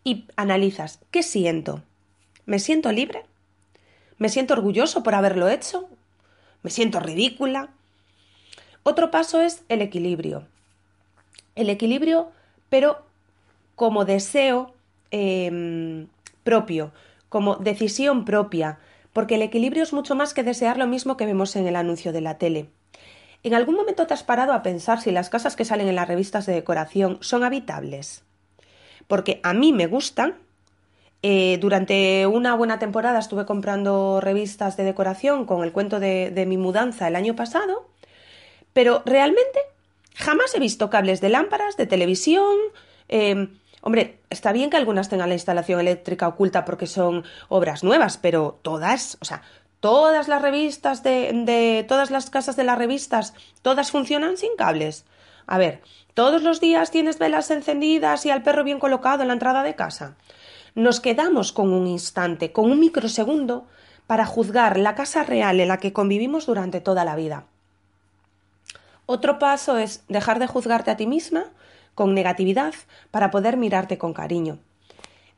y 0.04 0.26
analizas, 0.36 1.00
¿qué 1.10 1.22
siento? 1.22 1.82
¿Me 2.46 2.58
siento 2.58 2.90
libre? 2.92 3.24
¿Me 4.18 4.28
siento 4.28 4.54
orgulloso 4.54 5.02
por 5.02 5.14
haberlo 5.14 5.48
hecho? 5.48 5.88
¿Me 6.62 6.70
siento 6.70 7.00
ridícula? 7.00 7.70
Otro 8.82 9.10
paso 9.10 9.40
es 9.40 9.62
el 9.68 9.82
equilibrio. 9.82 10.46
El 11.54 11.70
equilibrio, 11.70 12.32
pero 12.68 13.04
como 13.76 14.04
deseo 14.04 14.74
Em, 15.10 16.06
propio, 16.44 16.92
como 17.28 17.56
decisión 17.56 18.24
propia, 18.24 18.78
porque 19.12 19.34
el 19.34 19.42
equilibrio 19.42 19.82
es 19.82 19.92
mucho 19.92 20.14
más 20.14 20.34
que 20.34 20.42
desear 20.42 20.78
lo 20.78 20.86
mismo 20.86 21.16
que 21.16 21.26
vemos 21.26 21.56
en 21.56 21.66
el 21.66 21.76
anuncio 21.76 22.12
de 22.12 22.20
la 22.20 22.38
tele. 22.38 22.68
¿En 23.42 23.54
algún 23.54 23.74
momento 23.74 24.06
te 24.06 24.14
has 24.14 24.22
parado 24.22 24.52
a 24.52 24.62
pensar 24.62 25.00
si 25.00 25.10
las 25.10 25.30
casas 25.30 25.56
que 25.56 25.64
salen 25.64 25.88
en 25.88 25.96
las 25.96 26.08
revistas 26.08 26.46
de 26.46 26.52
decoración 26.52 27.18
son 27.20 27.42
habitables? 27.42 28.22
Porque 29.06 29.40
a 29.42 29.54
mí 29.54 29.72
me 29.72 29.86
gustan. 29.86 30.36
Eh, 31.22 31.58
durante 31.60 32.26
una 32.26 32.54
buena 32.54 32.78
temporada 32.78 33.18
estuve 33.18 33.44
comprando 33.44 34.20
revistas 34.20 34.76
de 34.76 34.84
decoración 34.84 35.44
con 35.44 35.62
el 35.64 35.72
cuento 35.72 36.00
de, 36.00 36.44
mi 36.46 36.56
mudanza 36.56 37.08
el 37.08 37.16
año 37.16 37.36
pasado, 37.36 37.88
pero 38.72 39.02
realmente 39.04 39.60
jamás 40.14 40.54
he 40.54 40.58
visto 40.58 40.88
cables 40.88 41.20
de 41.20 41.28
lámparas, 41.28 41.76
de 41.76 41.86
televisión, 41.86 42.56
em, 43.08 43.59
Hombre, 43.82 44.18
está 44.28 44.52
bien 44.52 44.68
que 44.68 44.76
algunas 44.76 45.08
tengan 45.08 45.28
la 45.28 45.34
instalación 45.34 45.80
eléctrica 45.80 46.28
oculta 46.28 46.64
porque 46.64 46.86
son 46.86 47.24
obras 47.48 47.82
nuevas, 47.82 48.18
pero 48.18 48.58
todas, 48.62 49.16
o 49.20 49.24
sea, 49.24 49.42
todas 49.80 50.28
las 50.28 50.42
revistas 50.42 51.02
de, 51.02 51.84
todas 51.88 52.10
las 52.10 52.28
casas 52.28 52.56
de 52.56 52.64
las 52.64 52.78
revistas, 52.78 53.34
todas 53.62 53.90
funcionan 53.90 54.36
sin 54.36 54.54
cables. 54.56 55.06
A 55.46 55.56
ver, 55.56 55.80
todos 56.14 56.42
los 56.42 56.60
días 56.60 56.90
tienes 56.90 57.18
velas 57.18 57.50
encendidas 57.50 58.26
y 58.26 58.30
al 58.30 58.42
perro 58.42 58.64
bien 58.64 58.78
colocado 58.78 59.22
en 59.22 59.28
la 59.28 59.34
entrada 59.34 59.62
de 59.62 59.74
casa. 59.74 60.14
Nos 60.74 61.00
quedamos 61.00 61.52
con 61.52 61.72
un 61.72 61.86
instante, 61.86 62.52
con 62.52 62.70
un 62.70 62.78
microsegundo, 62.78 63.66
para 64.06 64.26
juzgar 64.26 64.76
la 64.76 64.94
casa 64.94 65.22
real 65.22 65.60
en 65.60 65.68
la 65.68 65.78
que 65.78 65.92
convivimos 65.92 66.46
durante 66.46 66.80
toda 66.80 67.04
la 67.04 67.16
vida. 67.16 67.44
Otro 69.06 69.38
paso 69.38 69.78
es 69.78 70.04
dejar 70.08 70.38
de 70.38 70.46
juzgarte 70.46 70.90
a 70.90 70.96
ti 70.96 71.06
misma 71.06 71.46
con 72.00 72.14
negatividad 72.14 72.72
para 73.10 73.30
poder 73.30 73.58
mirarte 73.58 73.98
con 73.98 74.14
cariño. 74.14 74.56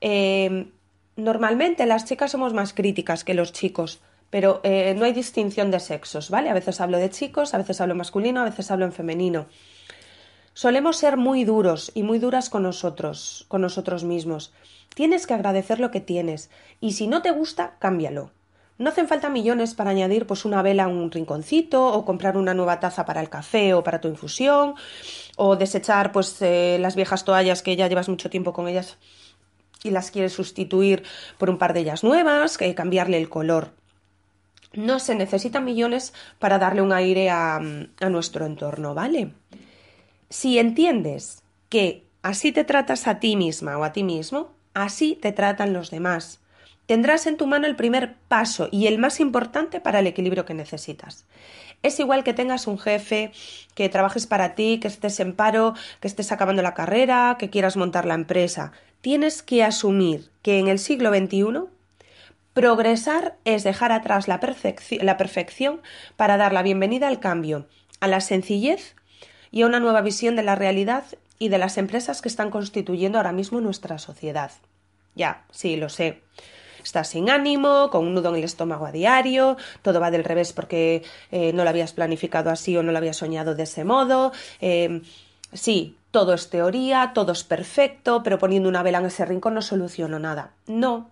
Eh, 0.00 0.70
normalmente 1.16 1.86
las 1.86 2.04
chicas 2.04 2.30
somos 2.30 2.54
más 2.54 2.72
críticas 2.72 3.24
que 3.24 3.34
los 3.34 3.52
chicos, 3.52 3.98
pero 4.30 4.60
eh, 4.62 4.94
no 4.96 5.04
hay 5.04 5.12
distinción 5.12 5.72
de 5.72 5.80
sexos, 5.80 6.30
¿vale? 6.30 6.50
A 6.50 6.54
veces 6.54 6.80
hablo 6.80 6.98
de 6.98 7.10
chicos, 7.10 7.52
a 7.52 7.58
veces 7.58 7.80
hablo 7.80 7.96
masculino, 7.96 8.42
a 8.42 8.44
veces 8.44 8.70
hablo 8.70 8.84
en 8.84 8.92
femenino. 8.92 9.46
Solemos 10.54 10.98
ser 10.98 11.16
muy 11.16 11.42
duros 11.42 11.90
y 11.96 12.04
muy 12.04 12.20
duras 12.20 12.48
con 12.48 12.62
nosotros, 12.62 13.44
con 13.48 13.60
nosotros 13.60 14.04
mismos. 14.04 14.52
Tienes 14.94 15.26
que 15.26 15.34
agradecer 15.34 15.80
lo 15.80 15.90
que 15.90 16.00
tienes 16.00 16.48
y 16.78 16.92
si 16.92 17.08
no 17.08 17.22
te 17.22 17.32
gusta, 17.32 17.74
cámbialo. 17.80 18.30
No 18.78 18.88
hacen 18.88 19.06
falta 19.06 19.28
millones 19.28 19.74
para 19.74 19.90
añadir 19.90 20.26
pues 20.26 20.44
una 20.44 20.62
vela 20.62 20.84
a 20.84 20.88
un 20.88 21.10
rinconcito 21.10 21.84
o 21.86 22.04
comprar 22.04 22.36
una 22.36 22.54
nueva 22.54 22.80
taza 22.80 23.04
para 23.04 23.20
el 23.20 23.28
café 23.28 23.74
o 23.74 23.84
para 23.84 24.00
tu 24.00 24.08
infusión 24.08 24.74
o 25.36 25.56
desechar 25.56 26.12
pues 26.12 26.40
eh, 26.40 26.78
las 26.80 26.96
viejas 26.96 27.24
toallas 27.24 27.62
que 27.62 27.76
ya 27.76 27.86
llevas 27.86 28.08
mucho 28.08 28.30
tiempo 28.30 28.52
con 28.52 28.68
ellas 28.68 28.98
y 29.84 29.90
las 29.90 30.10
quieres 30.10 30.32
sustituir 30.32 31.02
por 31.38 31.50
un 31.50 31.58
par 31.58 31.74
de 31.74 31.80
ellas 31.80 32.04
nuevas, 32.04 32.56
que 32.56 32.74
cambiarle 32.74 33.18
el 33.18 33.28
color. 33.28 33.72
No 34.72 35.00
se 35.00 35.14
necesitan 35.14 35.64
millones 35.64 36.14
para 36.38 36.58
darle 36.58 36.82
un 36.82 36.92
aire 36.92 37.30
a 37.30 37.60
nuestro 38.08 38.46
entorno, 38.46 38.94
¿vale? 38.94 39.32
Si 40.30 40.58
entiendes 40.58 41.42
que 41.68 42.06
así 42.22 42.52
te 42.52 42.64
tratas 42.64 43.06
a 43.06 43.20
ti 43.20 43.36
misma 43.36 43.76
o 43.76 43.84
a 43.84 43.92
ti 43.92 44.02
mismo, 44.02 44.50
así 44.72 45.18
te 45.20 45.32
tratan 45.32 45.72
los 45.72 45.90
demás. 45.90 46.41
Tendrás 46.86 47.26
en 47.26 47.36
tu 47.36 47.46
mano 47.46 47.66
el 47.66 47.76
primer 47.76 48.14
paso 48.28 48.68
y 48.72 48.86
el 48.86 48.98
más 48.98 49.20
importante 49.20 49.80
para 49.80 50.00
el 50.00 50.06
equilibrio 50.06 50.44
que 50.44 50.54
necesitas. 50.54 51.26
Es 51.82 51.98
igual 52.00 52.24
que 52.24 52.34
tengas 52.34 52.66
un 52.66 52.78
jefe, 52.78 53.32
que 53.74 53.88
trabajes 53.88 54.26
para 54.26 54.54
ti, 54.54 54.78
que 54.80 54.88
estés 54.88 55.18
en 55.20 55.34
paro, 55.34 55.74
que 56.00 56.08
estés 56.08 56.32
acabando 56.32 56.62
la 56.62 56.74
carrera, 56.74 57.36
que 57.38 57.50
quieras 57.50 57.76
montar 57.76 58.04
la 58.04 58.14
empresa. 58.14 58.72
Tienes 59.00 59.42
que 59.42 59.64
asumir 59.64 60.30
que 60.42 60.58
en 60.58 60.68
el 60.68 60.78
siglo 60.78 61.10
XXI 61.10 61.64
progresar 62.52 63.36
es 63.44 63.64
dejar 63.64 63.92
atrás 63.92 64.28
la, 64.28 64.38
perfección 64.38 65.80
para 66.16 66.36
dar 66.36 66.52
la 66.52 66.62
bienvenida 66.62 67.08
al 67.08 67.20
cambio, 67.20 67.66
a 68.00 68.08
la 68.08 68.20
sencillez 68.20 68.96
y 69.50 69.62
a 69.62 69.66
una 69.66 69.80
nueva 69.80 70.02
visión 70.02 70.36
de 70.36 70.42
la 70.42 70.56
realidad 70.56 71.04
y 71.38 71.48
de 71.48 71.58
las 71.58 71.78
empresas 71.78 72.22
que 72.22 72.28
están 72.28 72.50
constituyendo 72.50 73.18
ahora 73.18 73.32
mismo 73.32 73.60
nuestra 73.60 73.98
sociedad. 73.98 74.50
Ya, 75.14 75.44
sí, 75.50 75.76
lo 75.76 75.88
sé 75.88 76.22
estás 76.84 77.08
sin 77.08 77.30
ánimo, 77.30 77.90
con 77.90 78.06
un 78.06 78.14
nudo 78.14 78.30
en 78.30 78.36
el 78.36 78.44
estómago 78.44 78.86
a 78.86 78.92
diario, 78.92 79.56
todo 79.82 80.00
va 80.00 80.10
del 80.10 80.24
revés 80.24 80.52
porque 80.52 81.02
eh, 81.30 81.52
no 81.52 81.64
lo 81.64 81.70
habías 81.70 81.92
planificado 81.92 82.50
así 82.50 82.76
o 82.76 82.82
no 82.82 82.92
lo 82.92 82.98
habías 82.98 83.16
soñado 83.16 83.54
de 83.54 83.64
ese 83.64 83.84
modo. 83.84 84.32
Eh, 84.60 85.02
sí, 85.52 85.96
todo 86.10 86.34
es 86.34 86.50
teoría, 86.50 87.12
todo 87.14 87.32
es 87.32 87.44
perfecto, 87.44 88.22
pero 88.22 88.38
poniendo 88.38 88.68
una 88.68 88.82
vela 88.82 88.98
en 88.98 89.06
ese 89.06 89.24
rincón 89.24 89.54
no 89.54 89.62
soluciono 89.62 90.18
nada. 90.18 90.52
No, 90.66 91.10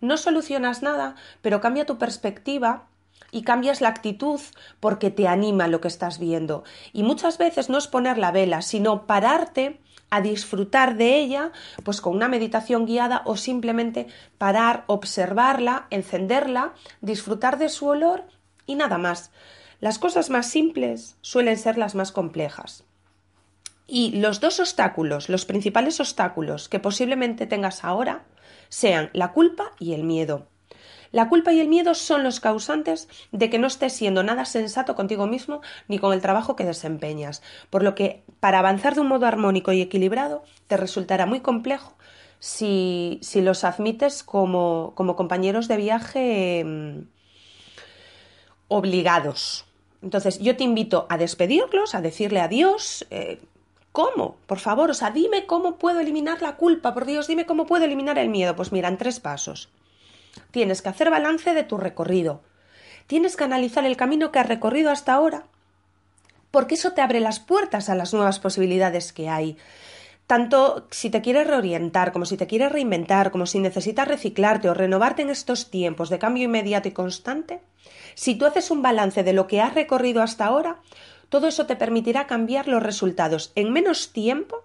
no 0.00 0.16
solucionas 0.16 0.82
nada, 0.82 1.14
pero 1.42 1.60
cambia 1.60 1.86
tu 1.86 1.98
perspectiva 1.98 2.86
y 3.30 3.42
cambias 3.42 3.80
la 3.80 3.88
actitud 3.88 4.40
porque 4.80 5.10
te 5.10 5.28
anima 5.28 5.68
lo 5.68 5.80
que 5.80 5.88
estás 5.88 6.18
viendo. 6.18 6.64
Y 6.92 7.02
muchas 7.02 7.38
veces 7.38 7.68
no 7.68 7.78
es 7.78 7.86
poner 7.86 8.18
la 8.18 8.32
vela, 8.32 8.62
sino 8.62 9.06
pararte 9.06 9.80
a 10.10 10.20
disfrutar 10.20 10.96
de 10.96 11.18
ella, 11.18 11.52
pues 11.84 12.00
con 12.00 12.14
una 12.14 12.28
meditación 12.28 12.84
guiada 12.84 13.22
o 13.24 13.36
simplemente 13.36 14.08
parar, 14.38 14.84
observarla, 14.88 15.86
encenderla, 15.90 16.74
disfrutar 17.00 17.58
de 17.58 17.68
su 17.68 17.86
olor 17.86 18.24
y 18.66 18.74
nada 18.74 18.98
más. 18.98 19.30
Las 19.80 19.98
cosas 19.98 20.28
más 20.28 20.50
simples 20.50 21.16
suelen 21.20 21.56
ser 21.56 21.78
las 21.78 21.94
más 21.94 22.12
complejas. 22.12 22.84
Y 23.86 24.20
los 24.20 24.40
dos 24.40 24.60
obstáculos, 24.60 25.28
los 25.28 25.44
principales 25.44 25.98
obstáculos 26.00 26.68
que 26.68 26.78
posiblemente 26.78 27.46
tengas 27.46 27.82
ahora, 27.82 28.24
sean 28.68 29.10
la 29.12 29.32
culpa 29.32 29.72
y 29.78 29.94
el 29.94 30.04
miedo. 30.04 30.46
La 31.12 31.28
culpa 31.28 31.52
y 31.52 31.60
el 31.60 31.68
miedo 31.68 31.94
son 31.94 32.22
los 32.22 32.38
causantes 32.40 33.08
de 33.32 33.50
que 33.50 33.58
no 33.58 33.66
estés 33.66 33.92
siendo 33.92 34.22
nada 34.22 34.44
sensato 34.44 34.94
contigo 34.94 35.26
mismo 35.26 35.60
ni 35.88 35.98
con 35.98 36.12
el 36.12 36.20
trabajo 36.20 36.54
que 36.54 36.64
desempeñas, 36.64 37.42
por 37.68 37.82
lo 37.82 37.94
que 37.94 38.22
para 38.38 38.60
avanzar 38.60 38.94
de 38.94 39.00
un 39.00 39.08
modo 39.08 39.26
armónico 39.26 39.72
y 39.72 39.80
equilibrado 39.80 40.44
te 40.68 40.76
resultará 40.76 41.26
muy 41.26 41.40
complejo 41.40 41.96
si, 42.38 43.18
si 43.22 43.40
los 43.42 43.64
admites 43.64 44.22
como, 44.22 44.92
como, 44.94 45.16
compañeros 45.16 45.68
de 45.68 45.76
viaje 45.76 46.64
mm, 46.64 47.00
obligados. 48.68 49.66
Entonces 50.02 50.38
yo 50.38 50.56
te 50.56 50.64
invito 50.64 51.06
a 51.10 51.18
despedirlos, 51.18 51.94
a 51.94 52.00
decirle 52.00 52.40
adiós. 52.40 53.06
Eh, 53.10 53.40
¿Cómo? 53.92 54.36
Por 54.46 54.60
favor, 54.60 54.90
o 54.90 54.94
sea, 54.94 55.10
dime 55.10 55.46
cómo 55.46 55.76
puedo 55.76 55.98
eliminar 55.98 56.40
la 56.42 56.56
culpa, 56.56 56.94
por 56.94 57.06
Dios, 57.06 57.26
dime 57.26 57.44
cómo 57.44 57.66
puedo 57.66 57.84
eliminar 57.84 58.18
el 58.18 58.28
miedo. 58.28 58.54
Pues 58.54 58.70
mira, 58.70 58.88
en 58.88 58.96
tres 58.96 59.18
pasos. 59.18 59.68
Tienes 60.50 60.82
que 60.82 60.88
hacer 60.88 61.10
balance 61.10 61.54
de 61.54 61.64
tu 61.64 61.76
recorrido. 61.76 62.42
Tienes 63.06 63.36
que 63.36 63.44
analizar 63.44 63.84
el 63.84 63.96
camino 63.96 64.30
que 64.30 64.38
has 64.38 64.48
recorrido 64.48 64.90
hasta 64.90 65.14
ahora, 65.14 65.44
porque 66.50 66.74
eso 66.74 66.92
te 66.92 67.00
abre 67.00 67.20
las 67.20 67.40
puertas 67.40 67.88
a 67.88 67.94
las 67.94 68.12
nuevas 68.14 68.38
posibilidades 68.38 69.12
que 69.12 69.28
hay. 69.28 69.56
Tanto 70.26 70.86
si 70.90 71.10
te 71.10 71.22
quieres 71.22 71.46
reorientar, 71.46 72.12
como 72.12 72.24
si 72.24 72.36
te 72.36 72.46
quieres 72.46 72.70
reinventar, 72.70 73.32
como 73.32 73.46
si 73.46 73.58
necesitas 73.58 74.06
reciclarte 74.06 74.68
o 74.68 74.74
renovarte 74.74 75.22
en 75.22 75.30
estos 75.30 75.70
tiempos 75.70 76.08
de 76.08 76.20
cambio 76.20 76.44
inmediato 76.44 76.88
y 76.88 76.92
constante, 76.92 77.60
si 78.14 78.36
tú 78.36 78.46
haces 78.46 78.70
un 78.70 78.82
balance 78.82 79.24
de 79.24 79.32
lo 79.32 79.46
que 79.46 79.60
has 79.60 79.74
recorrido 79.74 80.22
hasta 80.22 80.46
ahora, 80.46 80.76
todo 81.30 81.48
eso 81.48 81.66
te 81.66 81.76
permitirá 81.76 82.26
cambiar 82.26 82.68
los 82.68 82.82
resultados 82.82 83.50
en 83.54 83.72
menos 83.72 84.12
tiempo 84.12 84.62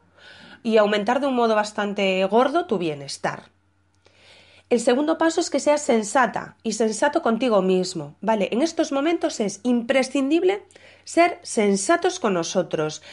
y 0.62 0.78
aumentar 0.78 1.20
de 1.20 1.28
un 1.28 1.36
modo 1.36 1.56
bastante 1.56 2.24
gordo 2.26 2.66
tu 2.66 2.78
bienestar. 2.78 3.55
El 4.68 4.80
segundo 4.80 5.20
paso 5.20 5.42
es 5.42 5.52
que 5.52 5.60
seas 5.60 5.84
sensata 5.84 6.58
y 6.64 6.74
sensato 6.74 7.22
contigo 7.22 7.62
mismo, 7.62 8.16
¿vale? 8.20 8.50
En 8.52 8.64
estos 8.64 8.92
momentos 8.92 9.40
es 9.40 9.60
imprescindible 9.62 10.64
ser 11.04 11.40
sensatos 11.44 12.20
con 12.20 12.34
nosotros. 12.34 13.04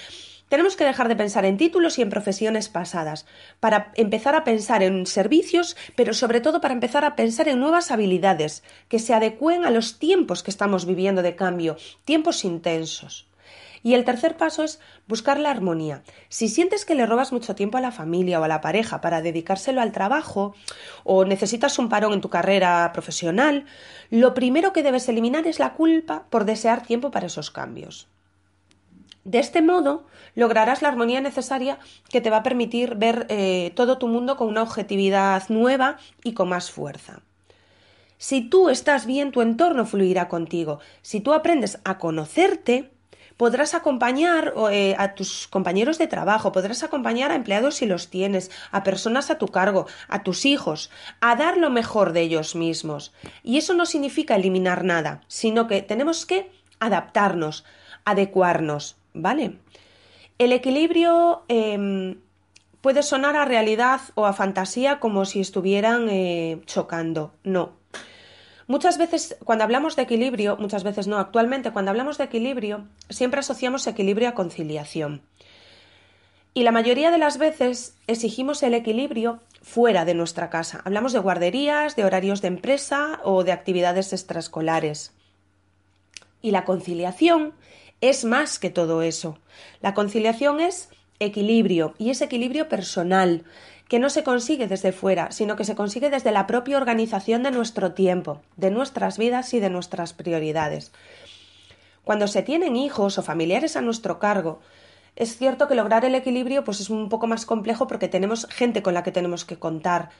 Tenemos 0.48 0.76
que 0.76 0.84
dejar 0.84 1.08
de 1.08 1.16
pensar 1.16 1.44
en 1.44 1.58
títulos 1.58 1.98
y 1.98 2.02
en 2.02 2.08
profesiones 2.08 2.70
pasadas, 2.70 3.26
para 3.60 3.92
empezar 3.96 4.34
a 4.34 4.44
pensar 4.44 4.82
en 4.82 5.04
servicios, 5.04 5.76
pero 5.94 6.14
sobre 6.14 6.40
todo 6.40 6.62
para 6.62 6.72
empezar 6.72 7.04
a 7.04 7.16
pensar 7.16 7.48
en 7.48 7.60
nuevas 7.60 7.90
habilidades 7.90 8.62
que 8.88 8.98
se 8.98 9.12
adecúen 9.12 9.66
a 9.66 9.70
los 9.70 9.98
tiempos 9.98 10.42
que 10.42 10.50
estamos 10.50 10.86
viviendo 10.86 11.20
de 11.20 11.36
cambio, 11.36 11.76
tiempos 12.06 12.46
intensos. 12.46 13.28
Y 13.82 13.94
el 13.94 14.04
tercer 14.04 14.36
paso 14.36 14.62
es 14.62 14.80
buscar 15.08 15.38
la 15.38 15.50
armonía. 15.50 16.02
Si 16.28 16.48
sientes 16.48 16.84
que 16.84 16.94
le 16.94 17.06
robas 17.06 17.32
mucho 17.32 17.54
tiempo 17.54 17.78
a 17.78 17.80
la 17.80 17.90
familia 17.90 18.40
o 18.40 18.44
a 18.44 18.48
la 18.48 18.60
pareja 18.60 19.00
para 19.00 19.22
dedicárselo 19.22 19.80
al 19.80 19.92
trabajo 19.92 20.54
o 21.04 21.24
necesitas 21.24 21.78
un 21.78 21.88
parón 21.88 22.12
en 22.12 22.20
tu 22.20 22.30
carrera 22.30 22.90
profesional, 22.92 23.66
lo 24.10 24.34
primero 24.34 24.72
que 24.72 24.82
debes 24.82 25.08
eliminar 25.08 25.46
es 25.46 25.58
la 25.58 25.74
culpa 25.74 26.24
por 26.30 26.44
desear 26.44 26.82
tiempo 26.82 27.10
para 27.10 27.26
esos 27.26 27.50
cambios. 27.50 28.08
De 29.24 29.38
este 29.38 29.62
modo, 29.62 30.04
lograrás 30.34 30.82
la 30.82 30.88
armonía 30.88 31.20
necesaria 31.20 31.78
que 32.08 32.20
te 32.20 32.30
va 32.30 32.38
a 32.38 32.42
permitir 32.42 32.96
ver 32.96 33.26
eh, 33.28 33.72
todo 33.76 33.98
tu 33.98 34.08
mundo 34.08 34.36
con 34.36 34.48
una 34.48 34.62
objetividad 34.62 35.48
nueva 35.48 35.98
y 36.24 36.34
con 36.34 36.48
más 36.48 36.70
fuerza. 36.70 37.20
Si 38.18 38.40
tú 38.40 38.68
estás 38.68 39.06
bien, 39.06 39.32
tu 39.32 39.40
entorno 39.40 39.84
fluirá 39.84 40.28
contigo. 40.28 40.80
Si 41.02 41.20
tú 41.20 41.32
aprendes 41.32 41.80
a 41.84 41.98
conocerte, 41.98 42.90
podrás 43.42 43.74
acompañar 43.74 44.54
eh, 44.70 44.94
a 44.98 45.16
tus 45.16 45.48
compañeros 45.48 45.98
de 45.98 46.06
trabajo, 46.06 46.52
podrás 46.52 46.84
acompañar 46.84 47.32
a 47.32 47.34
empleados 47.34 47.74
si 47.74 47.86
los 47.86 48.06
tienes, 48.06 48.52
a 48.70 48.84
personas 48.84 49.32
a 49.32 49.38
tu 49.38 49.48
cargo, 49.48 49.88
a 50.06 50.22
tus 50.22 50.46
hijos, 50.46 50.92
a 51.20 51.34
dar 51.34 51.56
lo 51.56 51.68
mejor 51.68 52.12
de 52.12 52.20
ellos 52.20 52.54
mismos. 52.54 53.12
Y 53.42 53.58
eso 53.58 53.74
no 53.74 53.84
significa 53.84 54.36
eliminar 54.36 54.84
nada, 54.84 55.22
sino 55.26 55.66
que 55.66 55.82
tenemos 55.82 56.24
que 56.24 56.52
adaptarnos, 56.78 57.64
adecuarnos. 58.04 58.94
¿vale? 59.12 59.58
El 60.38 60.52
equilibrio 60.52 61.42
em, 61.48 62.20
puede 62.80 63.02
sonar 63.02 63.34
a 63.34 63.44
realidad 63.44 64.02
o 64.14 64.24
a 64.24 64.34
fantasía 64.34 65.00
como 65.00 65.24
si 65.24 65.40
estuvieran 65.40 66.08
eh, 66.08 66.62
chocando. 66.66 67.32
No. 67.42 67.81
Muchas 68.72 68.96
veces, 68.96 69.36
cuando 69.44 69.64
hablamos 69.64 69.96
de 69.96 70.02
equilibrio, 70.04 70.56
muchas 70.56 70.82
veces 70.82 71.06
no, 71.06 71.18
actualmente 71.18 71.72
cuando 71.72 71.90
hablamos 71.90 72.16
de 72.16 72.24
equilibrio, 72.24 72.86
siempre 73.10 73.40
asociamos 73.40 73.86
equilibrio 73.86 74.30
a 74.30 74.34
conciliación. 74.34 75.20
Y 76.54 76.62
la 76.62 76.72
mayoría 76.72 77.10
de 77.10 77.18
las 77.18 77.36
veces 77.36 77.98
exigimos 78.06 78.62
el 78.62 78.72
equilibrio 78.72 79.40
fuera 79.60 80.06
de 80.06 80.14
nuestra 80.14 80.48
casa. 80.48 80.80
Hablamos 80.86 81.12
de 81.12 81.18
guarderías, 81.18 81.96
de 81.96 82.06
horarios 82.06 82.40
de 82.40 82.48
empresa 82.48 83.20
o 83.24 83.44
de 83.44 83.52
actividades 83.52 84.14
extraescolares. 84.14 85.12
Y 86.40 86.50
la 86.50 86.64
conciliación 86.64 87.52
es 88.00 88.24
más 88.24 88.58
que 88.58 88.70
todo 88.70 89.02
eso. 89.02 89.38
La 89.82 89.92
conciliación 89.92 90.60
es 90.60 90.88
equilibrio 91.18 91.92
y 91.98 92.08
es 92.08 92.22
equilibrio 92.22 92.70
personal, 92.70 93.44
que 93.88 93.98
no 93.98 94.10
se 94.10 94.24
consigue 94.24 94.66
desde 94.66 94.92
fuera, 94.92 95.30
sino 95.32 95.56
que 95.56 95.64
se 95.64 95.74
consigue 95.74 96.10
desde 96.10 96.32
la 96.32 96.46
propia 96.46 96.76
organización 96.76 97.42
de 97.42 97.50
nuestro 97.50 97.92
tiempo, 97.92 98.40
de 98.56 98.70
nuestras 98.70 99.18
vidas 99.18 99.52
y 99.54 99.60
de 99.60 99.70
nuestras 99.70 100.12
prioridades. 100.12 100.92
Cuando 102.04 102.26
se 102.26 102.42
tienen 102.42 102.76
hijos 102.76 103.18
o 103.18 103.22
familiares 103.22 103.76
a 103.76 103.82
nuestro 103.82 104.18
cargo, 104.18 104.60
es 105.14 105.36
cierto 105.36 105.68
que 105.68 105.74
lograr 105.74 106.04
el 106.04 106.14
equilibrio 106.14 106.64
pues 106.64 106.80
es 106.80 106.90
un 106.90 107.08
poco 107.08 107.26
más 107.26 107.46
complejo 107.46 107.86
porque 107.86 108.08
tenemos 108.08 108.46
gente 108.46 108.82
con 108.82 108.94
la 108.94 109.02
que 109.02 109.12
tenemos 109.12 109.44
que 109.44 109.58
contar, 109.58 110.10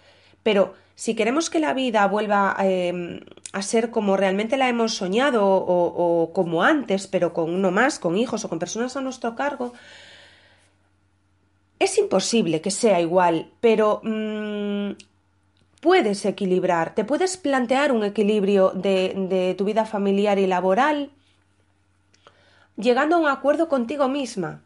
pero 0.42 0.75
si 0.95 1.14
queremos 1.14 1.50
que 1.50 1.61
la 1.61 1.73
vida 1.73 2.07
vuelva 2.07 2.57
em, 2.61 3.21
a 3.52 3.62
ser 3.62 3.90
como 3.90 4.16
realmente 4.16 4.57
la 4.57 4.69
hemos 4.69 4.95
soñado 4.95 5.45
o, 5.45 6.31
como 6.33 6.62
antes, 6.62 7.07
pero 7.07 7.33
con 7.33 7.54
uno 7.54 7.71
más, 7.71 7.99
con 7.99 8.19
hijos 8.19 8.45
o 8.45 8.49
con 8.49 8.59
personas 8.59 8.97
a 8.97 9.00
nuestro 9.00 9.35
cargo, 9.35 9.73
es 11.82 11.98
imposible 11.98 12.60
que 12.60 12.70
sea 12.70 13.00
igual, 13.00 13.50
pero 13.60 14.00
mm, 14.02 14.92
puedes 15.80 16.25
equilibrar, 16.25 16.95
te 16.95 17.04
puedes 17.04 17.36
plantear 17.36 17.92
un 17.92 18.04
equilibrio 18.04 18.71
de 18.71 19.54
tu 19.58 19.64
vida 19.64 19.84
familiar 19.84 20.38
y 20.38 20.47
laboral 20.47 21.10
llegando 22.76 23.16
a 23.16 23.18
un 23.18 23.28
acuerdo 23.28 23.68
contigo 23.68 24.08
misma. 24.08 24.62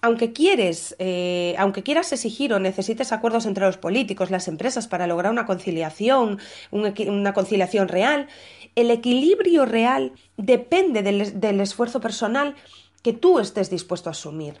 Aunque 0.00 0.32
quieres, 0.32 0.96
eh, 0.98 1.54
aunque 1.58 1.84
quieras 1.84 2.12
exigir 2.12 2.52
o 2.52 2.58
necesites 2.58 3.12
acuerdos 3.12 3.46
entre 3.46 3.66
los 3.66 3.76
políticos, 3.76 4.30
las 4.30 4.48
empresas 4.48 4.88
para 4.88 5.06
lograr 5.06 5.30
una 5.30 5.46
conciliación, 5.46 6.40
una 6.70 7.32
conciliación 7.34 7.86
real, 7.86 8.26
el 8.74 8.90
equilibrio 8.90 9.64
real 9.64 10.12
depende 10.36 11.02
del, 11.02 11.60
esfuerzo 11.60 12.00
personal 12.00 12.56
que 13.02 13.12
tú 13.12 13.38
estés 13.38 13.70
dispuesto 13.70 14.08
a 14.08 14.12
asumir. 14.12 14.60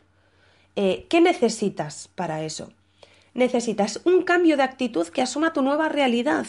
Eh, 0.76 1.06
¿Qué 1.08 1.20
necesitas 1.20 2.08
para 2.14 2.42
eso? 2.42 2.72
Necesitas 3.34 4.00
un 4.04 4.22
cambio 4.22 4.56
de 4.56 4.62
actitud 4.62 5.08
que 5.08 5.22
asuma 5.22 5.52
tu 5.52 5.62
nueva 5.62 5.88
realidad. 5.88 6.46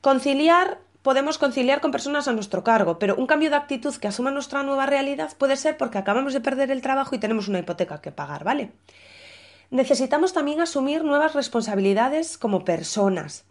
Conciliar 0.00 0.78
podemos 1.02 1.38
conciliar 1.38 1.80
con 1.80 1.92
personas 1.92 2.28
a 2.28 2.32
nuestro 2.32 2.62
cargo, 2.62 2.98
pero 2.98 3.16
un 3.16 3.26
cambio 3.26 3.50
de 3.50 3.56
actitud 3.56 3.94
que 3.96 4.08
asuma 4.08 4.30
nuestra 4.30 4.62
nueva 4.62 4.86
realidad 4.86 5.32
puede 5.38 5.56
ser 5.56 5.76
porque 5.76 5.98
acabamos 5.98 6.32
de 6.34 6.40
perder 6.40 6.70
el 6.70 6.82
trabajo 6.82 7.14
y 7.14 7.18
tenemos 7.18 7.48
una 7.48 7.60
hipoteca 7.60 8.00
que 8.00 8.12
pagar, 8.12 8.44
¿vale? 8.44 8.72
Necesitamos 9.70 10.32
también 10.32 10.60
asumir 10.60 11.04
nuevas 11.04 11.34
responsabilidades 11.34 12.36
como 12.36 12.64
personas. 12.64 13.44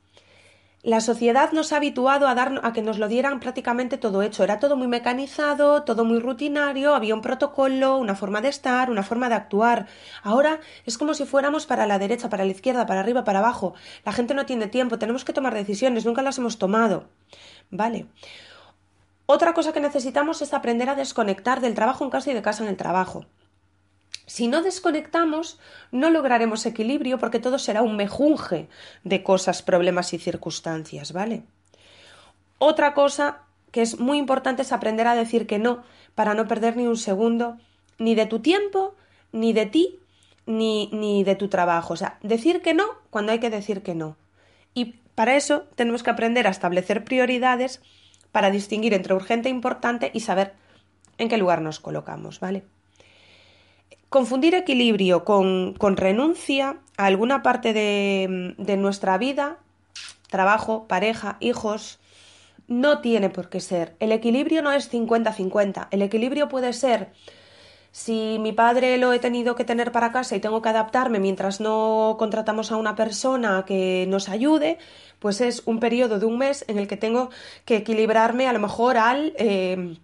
La 0.82 1.02
sociedad 1.02 1.52
nos 1.52 1.74
ha 1.74 1.76
habituado 1.76 2.26
a, 2.26 2.36
dar, 2.36 2.62
a 2.64 2.72
que 2.72 2.82
nos 2.82 3.00
lo 3.00 3.10
dieran 3.10 3.42
prácticamente 3.42 3.98
todo 3.98 4.22
hecho. 4.22 4.46
Era 4.46 4.60
todo 4.60 4.78
muy 4.78 4.88
mecanizado, 4.88 5.84
todo 5.84 6.06
muy 6.06 6.20
rutinario, 6.20 6.96
había 6.96 7.16
un 7.16 7.22
protocolo, 7.22 7.98
una 7.98 8.16
forma 8.16 8.40
de 8.40 8.48
estar, 8.48 8.90
una 8.90 9.04
forma 9.04 9.28
de 9.28 9.36
actuar. 9.36 9.88
Ahora 10.24 10.62
es 10.86 10.98
como 10.98 11.14
si 11.14 11.26
fuéramos 11.26 11.66
para 11.66 11.86
la 11.86 12.00
derecha, 12.00 12.30
para 12.30 12.46
la 12.46 12.52
izquierda, 12.52 12.86
para 12.86 13.02
arriba, 13.02 13.26
para 13.26 13.40
abajo. 13.40 13.74
La 14.06 14.14
gente 14.14 14.34
no 14.34 14.46
tiene 14.46 14.68
tiempo, 14.68 14.98
tenemos 14.98 15.26
que 15.26 15.34
tomar 15.34 15.54
decisiones, 15.54 16.06
nunca 16.06 16.22
las 16.22 16.38
hemos 16.38 16.58
tomado. 16.58 17.10
¿Vale? 17.72 18.06
Otra 19.26 19.54
cosa 19.54 19.74
que 19.74 19.82
necesitamos 19.82 20.42
es 20.42 20.54
aprender 20.54 20.90
a 20.90 20.96
desconectar 20.96 21.60
del 21.60 21.76
trabajo 21.76 22.06
en 22.06 22.10
casa 22.10 22.32
y 22.32 22.34
de 22.34 22.42
casa 22.42 22.64
en 22.64 22.70
el 22.70 22.78
trabajo. 22.78 23.26
Si 24.30 24.48
no 24.48 24.62
desconectamos, 24.62 25.60
no 25.92 26.12
lograremos 26.12 26.68
equilibrio 26.68 27.18
porque 27.18 27.40
todo 27.40 27.58
será 27.58 27.82
un 27.82 27.96
mejunje 27.96 28.70
de 29.04 29.24
cosas, 29.24 29.64
problemas 29.64 30.14
y 30.14 30.20
circunstancias, 30.20 31.14
¿vale? 31.14 31.42
Otra 32.60 32.94
cosa 32.94 33.40
que 33.72 33.82
es 33.82 34.00
muy 34.00 34.20
importante 34.20 34.62
es 34.62 34.72
aprender 34.72 35.08
a 35.08 35.16
decir 35.16 35.48
que 35.48 35.58
no 35.58 35.82
para 36.14 36.36
no 36.36 36.48
perder 36.48 36.78
ni 36.78 36.86
un 36.86 36.96
segundo 36.96 37.58
ni 37.98 38.14
de 38.14 38.28
tu 38.28 38.40
tiempo, 38.40 38.94
ni 39.32 39.52
de 39.52 39.66
ti, 39.66 39.98
ni, 40.46 40.92
ni 40.94 41.24
de 41.24 41.34
tu 41.34 41.48
trabajo. 41.48 41.96
O 41.96 41.98
sea, 41.98 42.20
decir 42.22 42.62
que 42.62 42.76
no 42.76 42.86
cuando 43.10 43.32
hay 43.32 43.40
que 43.40 43.50
decir 43.50 43.82
que 43.82 43.96
no. 43.96 44.16
Y 44.76 45.00
para 45.16 45.38
eso 45.38 45.64
tenemos 45.74 46.04
que 46.04 46.12
aprender 46.12 46.46
a 46.46 46.52
establecer 46.52 47.04
prioridades 47.04 47.82
para 48.32 48.52
distinguir 48.52 48.94
entre 48.94 49.16
urgente 49.16 49.50
e 49.50 49.52
importante 49.52 50.12
y 50.14 50.20
saber 50.20 50.54
en 51.18 51.30
qué 51.30 51.38
lugar 51.38 51.64
nos 51.64 51.80
colocamos, 51.80 52.40
¿vale? 52.40 52.64
Confundir 54.10 54.56
equilibrio 54.56 55.24
con, 55.24 55.76
renuncia 55.96 56.78
a 56.98 57.06
alguna 57.06 57.44
parte 57.44 57.74
de, 57.74 58.56
de 58.58 58.78
nuestra 58.78 59.18
vida, 59.18 59.58
trabajo, 60.30 60.88
pareja, 60.88 61.38
hijos, 61.40 62.00
no 62.68 63.00
tiene 63.02 63.30
por 63.30 63.50
qué 63.50 63.60
ser. 63.60 63.96
El 64.00 64.12
equilibrio 64.12 64.62
no 64.62 64.72
es 64.72 64.92
50-50. 64.92 65.88
El 65.92 66.02
equilibrio 66.02 66.50
puede 66.50 66.74
ser 66.74 67.12
si 67.92 68.38
mi 68.40 68.52
padre 68.52 68.98
lo 68.98 69.14
he 69.14 69.20
tenido 69.20 69.56
que 69.56 69.64
tener 69.64 69.92
para 69.92 70.12
casa 70.12 70.36
y 70.36 70.40
tengo 70.40 70.62
que 70.62 70.70
adaptarme 70.70 71.20
mientras 71.20 71.60
no 71.60 72.16
contratamos 72.20 72.72
a 72.72 72.78
una 72.78 72.96
persona 72.96 73.66
que 73.66 74.06
nos 74.08 74.30
ayude, 74.30 74.78
pues 75.20 75.42
es 75.42 75.64
un 75.66 75.80
periodo 75.80 76.20
de 76.20 76.26
un 76.26 76.38
mes 76.38 76.66
en 76.68 76.78
el 76.78 76.88
que 76.88 76.98
tengo 76.98 77.30
que 77.66 77.78
equilibrarme 77.78 78.48
a 78.48 78.54
lo 78.54 78.60
mejor 78.60 78.98
al 78.98 79.34
eh, 79.38 79.98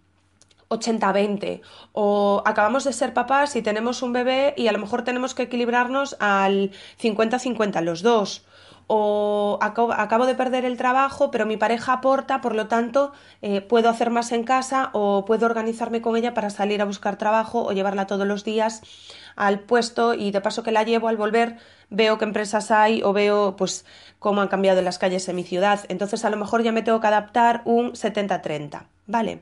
80-20 0.69 1.61
o 1.93 2.41
acabamos 2.45 2.83
de 2.83 2.93
ser 2.93 3.13
papás 3.13 3.55
y 3.55 3.61
tenemos 3.61 4.01
un 4.01 4.13
bebé 4.13 4.53
y 4.57 4.67
a 4.67 4.71
lo 4.71 4.79
mejor 4.79 5.03
tenemos 5.03 5.33
que 5.33 5.43
equilibrarnos 5.43 6.17
al 6.19 6.71
50-50 7.01 7.81
los 7.81 8.01
dos. 8.01 8.45
O 8.87 9.57
acabo, 9.61 10.27
de 10.27 10.35
perder 10.35 10.63
el 10.63 10.77
trabajo 10.77 11.31
pero 11.31 11.47
mi 11.47 11.57
pareja 11.57 11.93
aporta 11.93 12.39
por 12.41 12.53
lo 12.53 12.67
tanto 12.67 13.13
eh, 13.41 13.61
puedo 13.61 13.89
hacer 13.89 14.11
más 14.11 14.31
en 14.31 14.43
casa 14.43 14.91
o 14.93 15.25
puedo 15.25 15.47
organizarme 15.47 16.03
con 16.03 16.15
ella 16.15 16.35
para 16.35 16.51
salir 16.51 16.83
a 16.83 16.85
buscar 16.85 17.17
trabajo 17.17 17.63
o 17.65 17.71
llevarla 17.71 18.05
todos 18.05 18.27
los 18.27 18.43
días 18.43 18.83
al 19.35 19.61
puesto 19.61 20.13
y 20.13 20.29
de 20.29 20.39
paso 20.39 20.61
que 20.61 20.71
la 20.71 20.83
llevo 20.83 21.07
al 21.07 21.17
volver 21.17 21.57
veo 21.89 22.19
qué 22.19 22.25
empresas 22.25 22.69
hay 22.69 23.01
o 23.01 23.11
veo 23.11 23.55
pues 23.55 23.85
cómo 24.19 24.41
han 24.41 24.49
cambiado 24.49 24.83
las 24.83 24.99
calles 24.99 25.27
en 25.29 25.35
mi 25.35 25.43
ciudad. 25.43 25.79
Entonces 25.89 26.23
a 26.23 26.29
lo 26.29 26.37
mejor 26.37 26.61
ya 26.61 26.71
me 26.71 26.83
tengo 26.83 26.99
que 26.99 27.07
adaptar 27.07 27.63
un 27.65 27.93
70-30 27.93 28.83
vale 29.07 29.41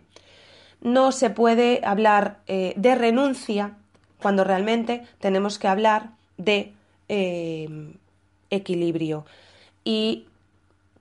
no 0.84 1.12
se 1.12 1.30
puede 1.30 1.82
hablar 1.84 2.41
eh, 2.46 2.74
de 2.76 2.93
renuncia 2.93 3.78
cuando 4.22 4.43
realmente 4.43 5.04
tenemos 5.19 5.58
que 5.58 5.67
hablar 5.67 6.12
de 6.38 6.74
eh, 7.10 7.93
equilibrio. 8.50 9.26
Y 9.84 10.26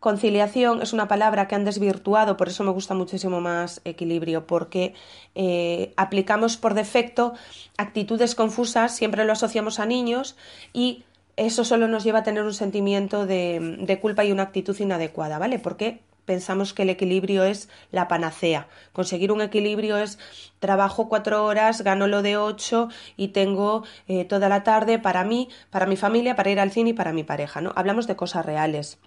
conciliación 0.01 0.83
es 0.83 0.93
una 0.93 1.09
palabra 1.09 1.47
que 1.47 1.55
han 1.55 1.65
desvirtuado, 1.65 2.37
por 2.37 2.49
eso 2.49 2.65
me 2.65 2.71
gusta 2.71 2.95
muchísimo 2.95 3.41
más 3.41 3.81
equilibrio, 3.85 4.47
porque 4.47 4.95
eh, 5.35 5.93
aplicamos 5.97 6.57
por 6.57 6.75
defecto 6.75 7.35
actitudes 7.77 8.35
confusas, 8.35 8.97
siempre 8.97 9.25
lo 9.25 9.33
asociamos 9.33 9.79
a 9.79 9.87
niños 9.87 10.37
y 10.73 11.05
eso 11.37 11.65
solo 11.65 11.89
nos 11.89 12.05
lleva 12.05 12.21
a 12.21 12.23
tener 12.25 12.43
un 12.45 12.55
sentimiento 12.55 13.27
de, 13.27 13.79
de 13.81 14.01
culpa 14.01 14.25
y 14.25 14.33
una 14.33 14.45
actitud 14.45 14.79
inadecuada, 14.79 15.39
¿vale? 15.39 15.59
Porque 15.59 16.01
pensamos 16.25 16.73
que 16.73 16.83
el 16.83 16.91
equilibrio 16.91 17.45
es 17.45 17.69
la 17.91 18.09
panacea. 18.09 18.69
Conseguir 18.93 19.33
un 19.33 19.41
equilibrio 19.41 19.97
es 19.97 20.19
trabajo 20.61 21.09
cuatro 21.09 21.45
horas, 21.45 21.83
gano 21.83 22.07
lo 22.07 22.23
de 22.23 22.37
ocho 22.37 22.89
y 23.17 23.29
tengo 23.29 23.85
eh, 24.09 24.25
toda 24.25 24.49
la 24.49 24.63
tarde 24.63 24.99
para 24.99 25.25
mí, 25.25 25.49
para 25.71 25.87
mi 25.87 25.97
familia, 25.97 26.37
para 26.37 26.51
ir 26.51 26.61
al 26.61 26.71
cine 26.71 26.91
y 26.91 26.95
para 26.95 27.13
mi 27.13 27.25
pareja. 27.25 27.61
¿no? 27.61 27.73
Hablamos 27.77 28.07
de 28.07 28.17
cosas 28.17 28.47
reales. 28.47 28.99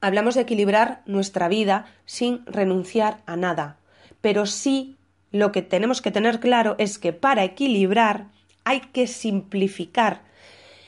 Hablamos 0.00 0.34
de 0.34 0.42
equilibrar 0.42 1.02
nuestra 1.06 1.48
vida 1.48 1.86
sin 2.04 2.44
renunciar 2.46 3.18
a 3.26 3.36
nada. 3.36 3.78
Pero 4.20 4.46
sí 4.46 4.96
lo 5.32 5.52
que 5.52 5.62
tenemos 5.62 6.00
que 6.00 6.10
tener 6.10 6.40
claro 6.40 6.76
es 6.78 6.98
que 6.98 7.12
para 7.12 7.44
equilibrar 7.44 8.26
hay 8.64 8.80
que 8.80 9.06
simplificar. 9.06 10.22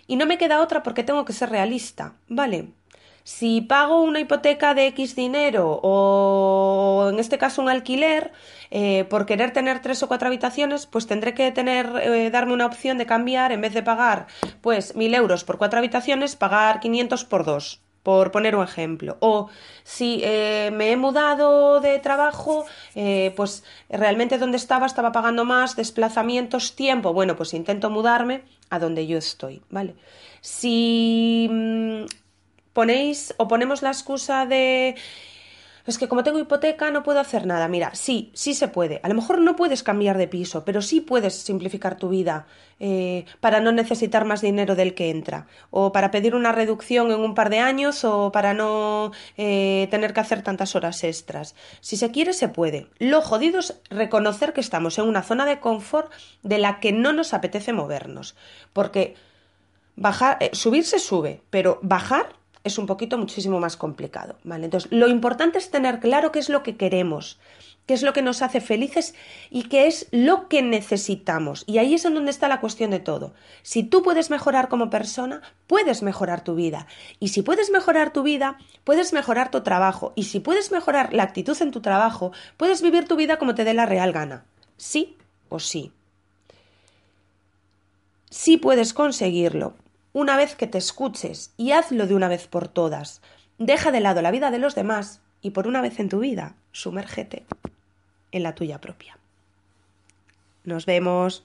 Y 0.07 0.17
no 0.17 0.27
me 0.27 0.39
queda 0.39 0.61
otra 0.61 0.83
porque 0.83 1.05
tengo 1.05 1.25
que 1.25 1.33
ser 1.33 1.51
realista, 1.51 2.15
¿vale? 2.29 2.69
Si 3.33 3.61
pago 3.61 4.03
una 4.03 4.19
hipoteca 4.19 4.75
de 4.75 4.88
X 4.88 5.14
dinero 5.14 5.79
o 5.85 7.09
en 7.11 7.21
este 7.21 7.38
caso 7.38 7.62
un 7.62 7.69
alquiler, 7.69 8.33
eh, 8.73 9.05
por 9.09 9.25
querer 9.25 9.53
tener 9.53 9.81
tres 9.81 10.03
o 10.03 10.09
cuatro 10.09 10.27
habitaciones, 10.27 10.87
pues 10.87 11.07
tendré 11.07 11.33
que 11.33 11.53
tener, 11.53 11.87
eh, 12.03 12.31
darme 12.31 12.55
una 12.55 12.66
opción 12.66 12.99
de 12.99 13.07
cambiar, 13.07 13.53
en 13.53 13.61
vez 13.61 13.73
de 13.73 13.85
pagar 13.85 14.27
pues 14.61 14.97
mil 14.97 15.14
euros 15.14 15.45
por 15.45 15.59
cuatro 15.59 15.79
habitaciones, 15.79 16.35
pagar 16.35 16.81
500 16.81 17.25
por 17.25 17.45
dos 17.45 17.81
por 18.03 18.33
poner 18.33 18.57
un 18.57 18.64
ejemplo. 18.64 19.16
O 19.21 19.49
si 19.85 20.21
eh, 20.25 20.71
me 20.73 20.90
he 20.90 20.97
mudado 20.97 21.81
de 21.81 22.01
trabajo, 22.01 22.64
pues 23.37 23.62
realmente 23.88 24.38
donde 24.38 24.57
estaba 24.57 24.87
estaba 24.87 25.12
pagando 25.12 25.45
más, 25.45 25.77
desplazamientos, 25.77 26.75
tiempo. 26.75 27.12
Bueno, 27.12 27.37
pues 27.37 27.55
intento 27.55 27.90
mudarme 27.90 28.43
a 28.71 28.81
donde 28.81 29.07
yo 29.07 29.19
estoy, 29.19 29.62
¿vale? 29.71 29.95
Si 30.40 31.49
mm, 31.51 32.05
ponéis 32.81 33.35
o 33.37 33.45
ponemos 33.45 33.83
la 33.83 33.93
excusa 33.93 34.47
de 34.47 34.97
es 35.85 35.99
que 35.99 36.09
como 36.09 36.23
tengo 36.23 36.38
hipoteca 36.38 36.90
no 36.90 37.03
puedo 37.03 37.21
hacer 37.21 37.47
nada. 37.47 37.69
Mira, 37.69 37.95
sí, 37.95 38.31
sí 38.33 38.55
se 38.55 38.69
puede. 38.69 39.01
A 39.03 39.09
lo 39.09 39.14
mejor 39.14 39.38
no 39.40 39.57
puedes 39.57 39.83
cambiar 39.83 40.16
de 40.16 40.29
piso, 40.29 40.64
pero 40.64 40.81
sí 40.81 41.01
puedes 41.01 41.35
simplificar 41.35 41.97
tu 41.97 42.09
vida 42.09 42.47
eh, 42.79 43.25
para 43.40 43.61
no 43.61 43.73
necesitar 43.73 44.25
más 44.25 44.40
dinero 44.40 44.77
del 44.77 44.95
que 44.95 45.11
entra, 45.11 45.47
o 45.71 45.90
para 45.93 46.11
pedir 46.11 46.35
una 46.35 46.53
reducción 46.53 47.11
en 47.11 47.21
un 47.21 47.35
par 47.35 47.51
de 47.51 47.59
años, 47.59 48.05
o 48.05 48.31
para 48.31 48.55
no 48.55 49.11
eh, 49.37 49.88
tener 49.90 50.14
que 50.14 50.21
hacer 50.21 50.43
tantas 50.43 50.77
horas 50.77 51.03
extras. 51.03 51.55
Si 51.81 51.97
se 51.97 52.11
quiere, 52.11 52.33
se 52.33 52.49
puede. 52.49 52.87
Lo 52.99 53.21
jodido 53.21 53.59
es 53.59 53.75
reconocer 53.90 54.53
que 54.53 54.61
estamos 54.61 54.99
en 54.99 55.07
una 55.07 55.23
zona 55.23 55.45
de 55.45 55.61
confort 55.61 56.12
de 56.43 56.59
la 56.59 56.79
que 56.79 56.93
no 56.93 57.12
nos 57.12 57.35
apetece 57.35 57.73
movernos, 57.73 58.37
porque 58.73 59.16
bajar, 59.97 60.38
eh, 60.40 60.51
subir 60.53 60.85
se 60.85 60.99
sube, 60.99 61.43
pero 61.51 61.79
bajar 61.83 62.39
es 62.64 62.79
un 62.79 62.87
poquito 62.87 63.18
muchísimo 63.18 63.61
más 63.61 63.77
complicado, 63.77 64.37
¿vale? 64.44 64.66
Entonces, 64.66 64.90
lo 64.92 65.09
importante 65.09 65.59
es 65.59 65.70
tener 65.70 66.01
claro 66.01 66.33
qué 66.33 66.38
es 66.38 66.49
lo 66.49 66.62
que 66.62 66.77
queremos, 66.77 67.38
qué 67.87 67.94
es 67.94 68.03
lo 68.03 68.12
que 68.12 68.23
nos 68.23 68.42
hace 68.42 68.61
felices 68.61 69.14
y 69.51 69.64
qué 69.64 69.87
es 69.87 70.07
lo 70.11 70.49
que 70.49 70.62
necesitamos. 70.62 71.64
Y 71.66 71.79
ahí 71.79 71.94
es 71.94 72.05
en 72.05 72.14
donde 72.14 72.31
está 72.31 72.49
la 72.49 72.61
cuestión 72.61 72.90
de 72.90 73.01
todo. 73.01 73.33
Si 73.62 73.83
tú 73.83 74.03
puedes 74.03 74.31
mejorar 74.31 74.68
como 74.68 74.90
persona, 74.90 75.42
puedes 75.66 76.03
mejorar 76.03 76.44
tu 76.44 76.55
vida. 76.55 76.87
Y 77.18 77.29
si 77.29 77.42
puedes 77.42 77.70
mejorar 77.70 78.12
tu 78.12 78.23
vida, 78.23 78.59
puedes 78.85 79.12
mejorar 79.12 79.51
tu 79.51 79.62
trabajo. 79.62 80.12
Y 80.14 80.25
si 80.25 80.40
puedes 80.40 80.70
mejorar 80.70 81.12
la 81.12 81.23
actitud 81.23 81.61
en 81.61 81.70
tu 81.70 81.81
trabajo, 81.81 82.33
puedes 82.57 82.83
vivir 82.83 83.09
tu 83.09 83.16
vida 83.16 83.38
como 83.38 83.55
te 83.55 83.64
dé 83.64 83.75
la 83.75 83.87
real 83.87 84.12
gana. 84.12 84.44
Sí 84.77 85.16
o 85.49 85.59
sí. 85.59 85.92
Sí 88.31 88.57
puedes 88.57 88.94
conseguirlo, 88.94 89.75
una 90.12 90.37
vez 90.37 90.55
que 90.57 90.66
te 90.66 90.79
escuches 90.79 91.53
y 91.57 91.73
hazlo 91.73 92.07
de 92.07 92.14
una 92.14 92.29
vez 92.29 92.46
por 92.46 92.68
todas. 92.68 93.23
Deja 93.59 93.92
de 93.92 94.01
lado 94.01 94.23
la 94.23 94.31
vida 94.31 94.51
de 94.51 94.59
los 94.59 94.75
demás 94.75 95.20
y 95.40 95.51
por 95.51 95.66
una 95.66 95.81
vez 95.81 96.01
en 96.01 96.09
tu 96.09 96.20
vida, 96.20 96.55
sumérgete 96.73 97.46
en 98.33 98.42
la 98.42 98.55
tuya 98.55 98.81
propia. 98.81 99.18
Nos 100.64 100.87
vemos. 100.87 101.44